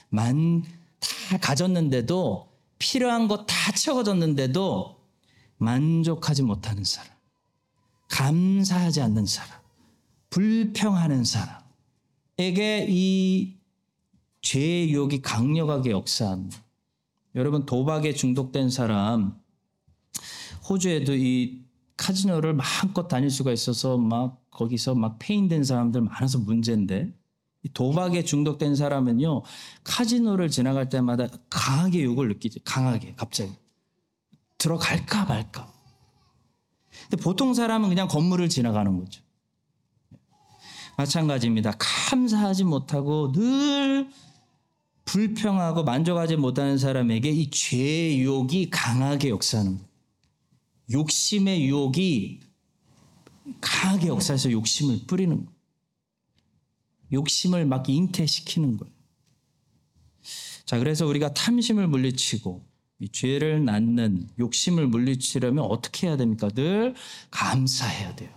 만 0.10 0.64
다 1.00 1.38
가졌는데도 1.38 2.50
필요한 2.80 3.28
거 3.28 3.46
다 3.46 3.72
채워졌는데도 3.72 4.95
만족하지 5.58 6.44
못하는 6.44 6.84
사람, 6.84 7.12
감사하지 8.10 9.02
않는 9.02 9.26
사람, 9.26 9.60
불평하는 10.30 11.24
사람에게 11.24 12.88
이 12.90 13.58
죄의 14.42 14.92
유혹이 14.92 15.22
강력하게 15.22 15.92
역사합니다. 15.92 16.66
여러분 17.36 17.66
도박에 17.66 18.14
중독된 18.14 18.70
사람 18.70 19.38
호주에도 20.70 21.14
이 21.16 21.66
카지노를 21.98 22.54
마음껏 22.54 23.08
다닐 23.08 23.30
수가 23.30 23.52
있어서 23.52 23.98
막 23.98 24.42
거기서 24.52 24.96
막 24.96 25.18
페인된 25.20 25.64
사람들 25.64 26.02
많아서 26.02 26.40
문제인데 26.40 27.14
이 27.64 27.70
도박에 27.70 28.24
중독된 28.24 28.76
사람은요 28.76 29.44
카지노를 29.84 30.50
지나갈 30.50 30.90
때마다 30.90 31.28
강하게 31.50 32.04
욕을 32.04 32.30
느끼죠 32.30 32.60
강하게 32.64 33.14
갑자기 33.16 33.52
들어갈까 34.66 35.26
말까 35.26 35.72
근데 37.04 37.22
보통 37.22 37.54
사람은 37.54 37.90
그냥 37.90 38.08
건물을 38.08 38.50
지나가는 38.50 38.98
거죠 38.98 39.22
마찬가지입니다 40.98 41.74
감사하지 41.78 42.64
못하고 42.64 43.32
늘 43.32 44.10
불평하고 45.06 45.84
만족하지 45.84 46.38
못하는 46.38 46.80
사람에게 46.80 47.30
이 47.30 47.52
죄의 47.52 48.20
유혹이 48.20 48.72
강하게 48.72 49.30
역사하는 49.30 49.78
거예요 49.78 49.90
욕심의 50.92 51.66
유혹이 51.66 52.40
강하게 53.62 54.08
역사에서 54.08 54.52
욕심을 54.52 55.02
뿌리는 55.08 55.36
거예요. 55.36 55.56
욕심을 57.14 57.66
막 57.66 57.88
잉태시키는 57.88 58.78
거예요. 58.78 58.94
자, 60.66 60.80
그래서 60.80 61.06
우리가 61.06 61.34
탐심을 61.34 61.88
물리치고 61.88 62.66
이 63.06 63.10
죄를 63.10 63.64
낳는 63.64 64.28
욕심을 64.40 64.88
물리치려면 64.88 65.64
어떻게 65.66 66.08
해야 66.08 66.18
됩니까? 66.18 66.50
늘 66.50 66.96
감사해야 67.30 68.16
돼요. 68.16 68.32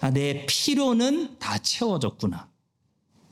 아, 0.00 0.10
내 0.10 0.46
필요는 0.46 1.40
다 1.40 1.58
채워졌구나. 1.58 2.48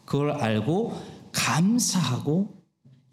그걸 0.04 0.32
알고 0.32 1.00
감사하고 1.30 2.60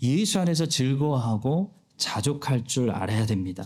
예수 0.02 0.39
안에서 0.39 0.65
즐거워하고 0.65 1.75
자족할 1.97 2.63
줄 2.65 2.89
알아야 2.89 3.28
됩니다. 3.28 3.63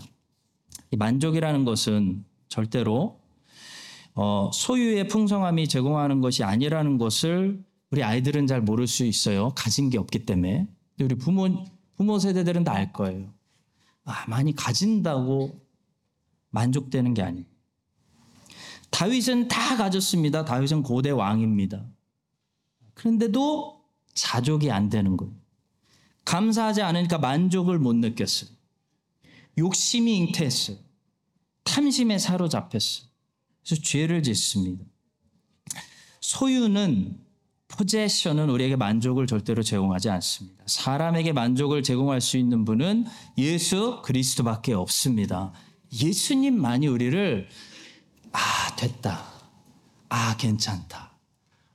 이 0.90 0.96
만족이라는 0.96 1.64
것은 1.64 2.26
절대로 2.48 3.20
어, 4.14 4.50
소유의 4.52 5.08
풍성함이 5.08 5.66
제공하는 5.66 6.20
것이 6.20 6.44
아니라는 6.44 6.98
것을 6.98 7.64
우리 7.90 8.02
아이들은 8.02 8.46
잘 8.46 8.60
모를 8.60 8.86
수 8.86 9.06
있어요. 9.06 9.50
가진 9.54 9.88
게 9.88 9.96
없기 9.96 10.26
때문에. 10.26 10.68
우리 11.00 11.14
부모 11.14 11.48
부모 11.96 12.18
세대들은 12.18 12.64
다 12.64 12.72
알 12.72 12.92
거예요. 12.92 13.32
아, 14.04 14.26
많이 14.28 14.54
가진다고 14.54 15.60
만족되는 16.50 17.14
게 17.14 17.22
아니에요. 17.22 17.46
다윗은 18.90 19.48
다 19.48 19.76
가졌습니다. 19.76 20.44
다윗은 20.44 20.82
고대 20.82 21.10
왕입니다. 21.10 21.84
그런데도 22.94 23.82
자족이 24.14 24.70
안 24.70 24.88
되는 24.88 25.16
거예요. 25.16 25.34
감사하지 26.24 26.82
않으니까 26.82 27.18
만족을 27.18 27.78
못 27.78 27.94
느꼈어요. 27.96 28.50
욕심이 29.58 30.16
잉태했어요. 30.18 30.76
탐심에 31.64 32.18
사로잡혔어요. 32.18 33.08
그래서 33.64 33.82
죄를 33.82 34.22
짓습니다. 34.22 34.84
소유는 36.20 37.23
포제션은 37.68 38.50
우리에게 38.50 38.76
만족을 38.76 39.26
절대로 39.26 39.62
제공하지 39.62 40.10
않습니다. 40.10 40.62
사람에게 40.66 41.32
만족을 41.32 41.82
제공할 41.82 42.20
수 42.20 42.36
있는 42.36 42.64
분은 42.64 43.06
예수 43.38 44.00
그리스도밖에 44.04 44.74
없습니다. 44.74 45.52
예수님만이 45.92 46.86
우리를 46.86 47.48
아 48.32 48.76
됐다, 48.76 49.24
아 50.08 50.36
괜찮다, 50.36 51.16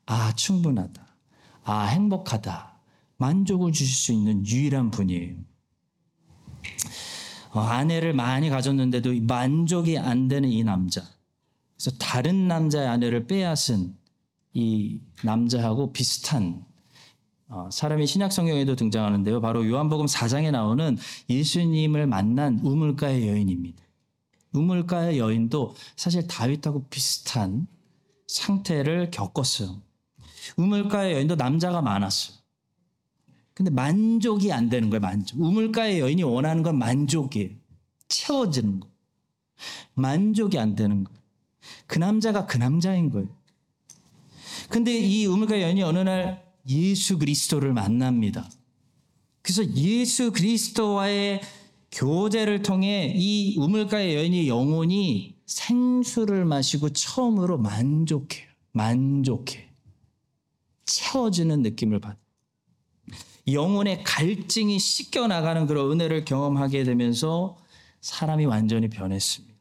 아 0.05 0.33
충분하다, 0.35 1.07
아 1.63 1.85
행복하다, 1.85 2.79
만족을 3.17 3.71
주실 3.71 3.95
수 3.95 4.11
있는 4.11 4.45
유일한 4.45 4.91
분이에요. 4.91 5.35
어, 7.51 7.61
아내를 7.61 8.13
많이 8.13 8.49
가졌는데도 8.49 9.13
만족이 9.21 9.97
안 9.97 10.27
되는 10.27 10.49
이 10.49 10.63
남자. 10.63 11.01
그래서 11.75 11.97
다른 11.97 12.47
남자의 12.47 12.87
아내를 12.87 13.25
빼앗은 13.25 13.95
이 14.59 14.99
남자하고 15.23 15.93
비슷한 15.93 16.65
어, 17.47 17.69
사람이 17.71 18.05
신약 18.05 18.31
성경에도 18.31 18.75
등장하는데요. 18.75 19.41
바로 19.41 19.67
요한복음 19.67 20.05
4장에 20.05 20.51
나오는 20.51 20.97
예수님을 21.29 22.05
만난 22.05 22.59
우물가의 22.59 23.27
여인입니다. 23.27 23.81
우물가의 24.53 25.17
여인도 25.17 25.75
사실 25.95 26.27
다윗하고 26.27 26.85
비슷한 26.89 27.67
상태를 28.27 29.09
겪었어요. 29.11 29.81
우물가의 30.57 31.13
여인도 31.13 31.35
남자가 31.35 31.81
많았어요. 31.81 32.37
근데 33.53 33.71
만족이 33.71 34.53
안 34.53 34.69
되는 34.69 34.89
거예요, 34.89 35.01
만족. 35.01 35.41
우물가의 35.41 35.99
여인이 35.99 36.23
원하는 36.23 36.63
건 36.63 36.77
만족이에요. 36.77 37.49
채워지는 38.07 38.79
거. 38.79 38.87
만족이 39.95 40.57
안 40.57 40.75
되는 40.75 41.03
거예요. 41.03 41.19
그 41.87 41.97
남자가 41.99 42.45
그 42.45 42.57
남자인 42.57 43.09
거예요. 43.09 43.27
근데 44.69 44.97
이 44.97 45.25
우물가 45.25 45.61
여인이 45.61 45.81
어느 45.83 45.99
날 45.99 46.43
예수 46.67 47.17
그리스도를 47.17 47.73
만납니다. 47.73 48.49
그래서 49.41 49.65
예수 49.75 50.31
그리스도와의 50.31 51.41
교제를 51.91 52.61
통해 52.61 53.11
이 53.15 53.57
우물가의 53.57 54.15
여인의 54.15 54.47
영혼이 54.47 55.35
생수를 55.47 56.45
마시고 56.45 56.89
처음으로 56.89 57.57
만족해요. 57.57 58.47
만족해. 58.71 59.69
채워지는 60.85 61.63
느낌을 61.63 61.99
받아요. 61.99 62.19
영혼의 63.51 64.03
갈증이 64.03 64.77
씻겨 64.77 65.27
나가는 65.27 65.65
그런 65.65 65.91
은혜를 65.91 66.25
경험하게 66.25 66.83
되면서 66.83 67.57
사람이 68.01 68.45
완전히 68.45 68.89
변했습니다. 68.89 69.55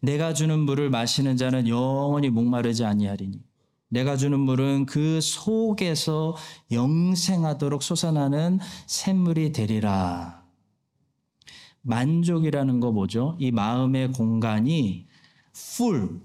내가 0.00 0.34
주는 0.34 0.58
물을 0.58 0.90
마시는 0.90 1.38
자는 1.38 1.68
영원히 1.68 2.28
목마르지 2.28 2.84
아니하리니 2.84 3.40
내가 3.88 4.16
주는 4.16 4.38
물은 4.38 4.86
그 4.86 5.20
속에서 5.20 6.36
영생하도록 6.70 7.82
솟아나는 7.82 8.58
샘물이 8.86 9.52
되리라. 9.52 10.44
만족이라는 11.82 12.80
거 12.80 12.90
뭐죠? 12.90 13.36
이 13.38 13.52
마음의 13.52 14.12
공간이 14.12 15.06
full 15.54 16.20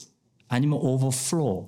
아니면 0.47 0.79
overflow 0.79 1.67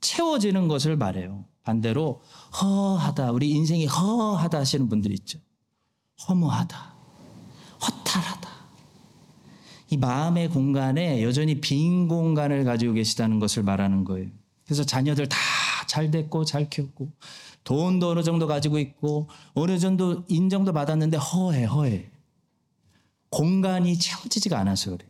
채워지는 0.00 0.68
것을 0.68 0.96
말해요. 0.96 1.46
반대로 1.62 2.20
허하다 2.60 3.32
우리 3.32 3.50
인생이 3.50 3.86
허하다 3.86 4.58
하시는 4.58 4.88
분들 4.88 5.12
있죠. 5.12 5.38
허무하다. 6.28 6.94
허탈하다. 7.82 8.48
이 9.90 9.96
마음의 9.96 10.50
공간에 10.50 11.22
여전히 11.22 11.60
빈 11.60 12.08
공간을 12.08 12.64
가지고 12.64 12.94
계시다는 12.94 13.38
것을 13.38 13.62
말하는 13.62 14.04
거예요. 14.04 14.30
그래서 14.66 14.84
자녀들 14.84 15.28
다 15.28 15.36
잘 15.86 16.10
됐고 16.10 16.44
잘 16.44 16.68
키웠고 16.68 17.10
돈도 17.64 18.10
어느 18.10 18.22
정도 18.22 18.46
가지고 18.46 18.78
있고 18.78 19.28
어느 19.54 19.78
정도 19.78 20.24
인정도 20.28 20.72
받았는데 20.72 21.16
허해 21.16 21.64
허해. 21.64 22.10
공간이 23.30 23.98
채워지지가 23.98 24.58
않아서 24.60 24.90
그래. 24.92 25.06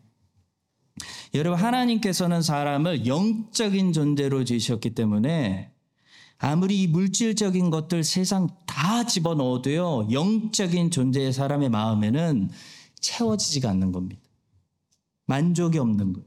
여러분 1.35 1.61
하나님께서는 1.61 2.41
사람을 2.41 3.07
영적인 3.07 3.93
존재로 3.93 4.45
지으셨기 4.45 4.95
때문에 4.95 5.71
아무리 6.39 6.83
이 6.83 6.87
물질적인 6.87 7.71
것들 7.71 8.05
세상 8.05 8.49
다 8.67 9.05
집어넣어도요 9.05 10.09
영적인 10.11 10.91
존재의 10.91 11.33
사람의 11.33 11.69
마음에는 11.69 12.51
채워지지가 13.01 13.69
않는 13.71 13.93
겁니다. 13.93 14.23
만족이 15.27 15.79
없는 15.79 16.13
거예요. 16.15 16.27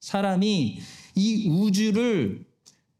사람이 0.00 0.80
이 1.14 1.48
우주를 1.48 2.46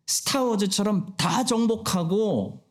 스타워즈처럼 0.07 1.15
다 1.17 1.45
정복하고 1.45 2.65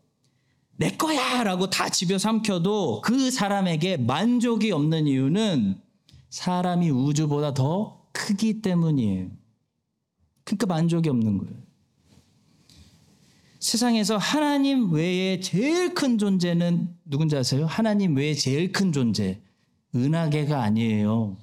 내 0.78 0.92
거야! 0.92 1.44
라고 1.44 1.70
다 1.70 1.90
집어 1.90 2.18
삼켜도 2.18 3.02
그 3.02 3.32
사람에게 3.32 3.98
만족이 3.98 4.72
없는 4.72 5.08
이유는 5.08 5.80
사람이 6.30 6.90
우주보다 6.90 7.54
더 7.54 8.08
크기 8.12 8.62
때문이에요. 8.62 9.30
그러니까 10.44 10.66
만족이 10.66 11.10
없는 11.10 11.38
거예요. 11.38 11.54
세상에서 13.60 14.18
하나님 14.18 14.92
외에 14.92 15.40
제일 15.40 15.94
큰 15.94 16.18
존재는 16.18 16.98
누군지 17.06 17.38
아세요? 17.38 17.66
하나님 17.66 18.18
외에 18.18 18.34
제일 18.34 18.72
큰 18.72 18.92
존재. 18.92 19.42
은하계가 19.96 20.62
아니에요. 20.62 21.38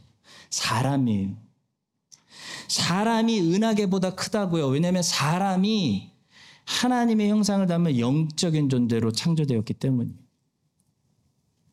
사람이에요. 0.50 1.36
사람이 2.70 3.40
은하계보다 3.40 4.14
크다고요. 4.14 4.68
왜냐하면 4.68 5.02
사람이 5.02 6.10
하나님의 6.64 7.28
형상을 7.28 7.66
담은 7.66 7.98
영적인 7.98 8.68
존재로 8.68 9.12
창조되었기 9.12 9.74
때문이에요. 9.74 10.18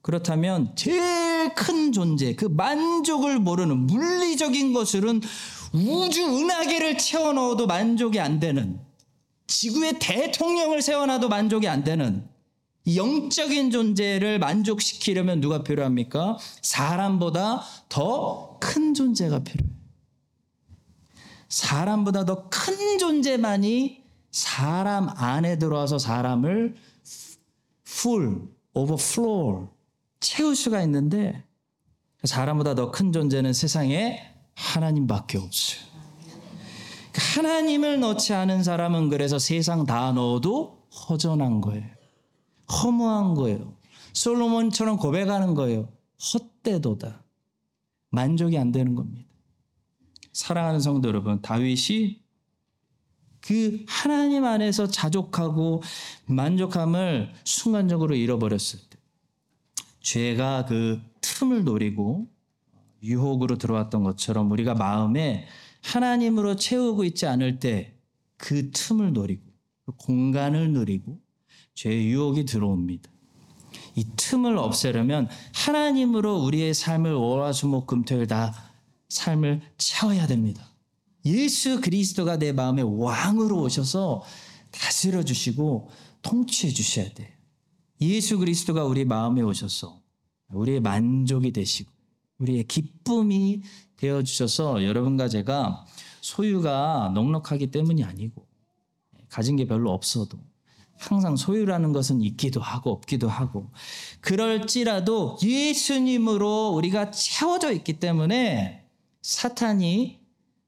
그렇다면 0.01 0.75
제일 0.75 1.53
큰 1.53 1.91
존재, 1.91 2.33
그 2.33 2.45
만족을 2.45 3.39
모르는 3.39 3.77
물리적인 3.77 4.73
것으로는 4.73 5.21
우주 5.73 6.23
은하계를 6.23 6.97
채워 6.97 7.33
넣어도 7.33 7.67
만족이 7.67 8.19
안 8.19 8.39
되는 8.39 8.79
지구의 9.47 9.99
대통령을 9.99 10.81
세워놔도 10.81 11.29
만족이 11.29 11.67
안 11.67 11.83
되는 11.83 12.27
영적인 12.95 13.69
존재를 13.69 14.39
만족시키려면 14.39 15.41
누가 15.41 15.61
필요합니까? 15.61 16.37
사람보다 16.61 17.63
더 17.89 18.47
큰 18.59 18.93
존재가 18.93 19.39
필요해요. 19.39 19.76
사람보다 21.49 22.25
더 22.25 22.49
큰 22.49 22.97
존재만이 22.97 24.03
사람 24.31 25.09
안에 25.09 25.57
들어와서 25.57 25.97
사람을 25.99 26.75
full, 27.87 28.41
overflow 28.73 29.67
채울 30.19 30.55
수가 30.55 30.81
있는데 30.83 31.43
사람보다 32.23 32.75
더 32.75 32.91
큰 32.91 33.11
존재는 33.11 33.53
세상에 33.53 34.33
하나님밖에 34.55 35.37
없어요. 35.37 35.87
하나님을 37.13 37.99
넣지 37.99 38.33
않은 38.33 38.63
사람은 38.63 39.09
그래서 39.09 39.39
세상 39.39 39.85
다 39.85 40.11
넣어도 40.11 40.83
허전한 41.09 41.61
거예요. 41.61 41.85
허무한 42.71 43.33
거예요. 43.35 43.73
솔로몬처럼 44.13 44.97
고백하는 44.97 45.53
거예요. 45.55 45.89
헛되도다. 46.33 47.23
만족이 48.09 48.57
안 48.57 48.71
되는 48.71 48.95
겁니다. 48.95 49.26
사랑하는 50.37 50.79
성도 50.79 51.09
여러분, 51.09 51.41
다윗이 51.41 52.21
그 53.41 53.83
하나님 53.87 54.45
안에서 54.45 54.87
자족하고 54.87 55.81
만족함을 56.25 57.33
순간적으로 57.43 58.15
잃어버렸을 58.15 58.79
때, 58.89 58.97
죄가 60.01 60.65
그 60.65 61.01
틈을 61.21 61.63
노리고 61.63 62.27
유혹으로 63.03 63.57
들어왔던 63.57 64.03
것처럼 64.03 64.51
우리가 64.51 64.73
마음에 64.75 65.47
하나님으로 65.83 66.55
채우고 66.55 67.03
있지 67.03 67.25
않을 67.25 67.59
때 67.59 67.97
그 68.37 68.71
틈을 68.71 69.13
노리고 69.13 69.43
그 69.85 69.91
공간을 69.93 70.71
누리고 70.71 71.19
죄의 71.73 72.07
유혹이 72.07 72.45
들어옵니다. 72.45 73.09
이 73.95 74.05
틈을 74.15 74.57
없애려면 74.57 75.27
하나님으로 75.53 76.37
우리의 76.43 76.73
삶을 76.73 77.13
월화수목금토일 77.13 78.27
다 78.27 78.66
삶을 79.09 79.61
채워야 79.77 80.27
됩니다. 80.27 80.67
예수 81.25 81.81
그리스도가 81.81 82.37
내 82.37 82.51
마음에 82.51 82.81
왕으로 82.81 83.61
오셔서 83.61 84.23
다스려 84.71 85.23
주시고 85.23 85.89
통치해 86.21 86.71
주셔야 86.71 87.09
돼요. 87.13 87.29
예수 88.01 88.37
그리스도가 88.37 88.83
우리 88.83 89.05
마음에 89.05 89.41
오셔서 89.41 90.01
우리의 90.49 90.79
만족이 90.81 91.51
되시고 91.51 91.91
우리의 92.39 92.65
기쁨이 92.65 93.63
되어 93.97 94.23
주셔서 94.23 94.83
여러분과 94.83 95.27
제가 95.27 95.85
소유가 96.21 97.11
넉넉하기 97.15 97.71
때문이 97.71 98.03
아니고 98.03 98.47
가진 99.29 99.55
게 99.55 99.65
별로 99.65 99.91
없어도 99.91 100.37
항상 100.99 101.35
소유라는 101.35 101.93
것은 101.93 102.21
있기도 102.21 102.61
하고 102.61 102.91
없기도 102.91 103.27
하고 103.27 103.71
그럴지라도 104.21 105.37
예수님으로 105.43 106.69
우리가 106.69 107.11
채워져 107.11 107.71
있기 107.71 107.99
때문에 107.99 108.86
사탄이 109.27 110.19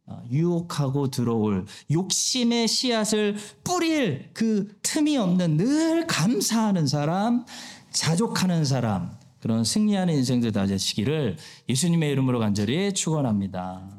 어, 0.05 0.22
유혹하고 0.30 1.10
들어올 1.10 1.66
욕심의 1.89 2.68
씨앗을 2.68 3.38
뿌릴 3.64 4.32
그 4.34 4.68
틈이 4.82 5.16
없는 5.16 5.55
늘 5.55 6.05
감사하는 6.07 6.86
사람, 6.86 7.45
자족하는 7.91 8.66
사람, 8.66 9.18
그런 9.39 9.64
승리하는 9.64 10.14
인생들 10.14 10.51
다되시기를 10.51 11.38
예수님의 11.70 12.12
이름으로 12.12 12.39
간절히 12.39 12.93
축원합니다. 12.93 13.99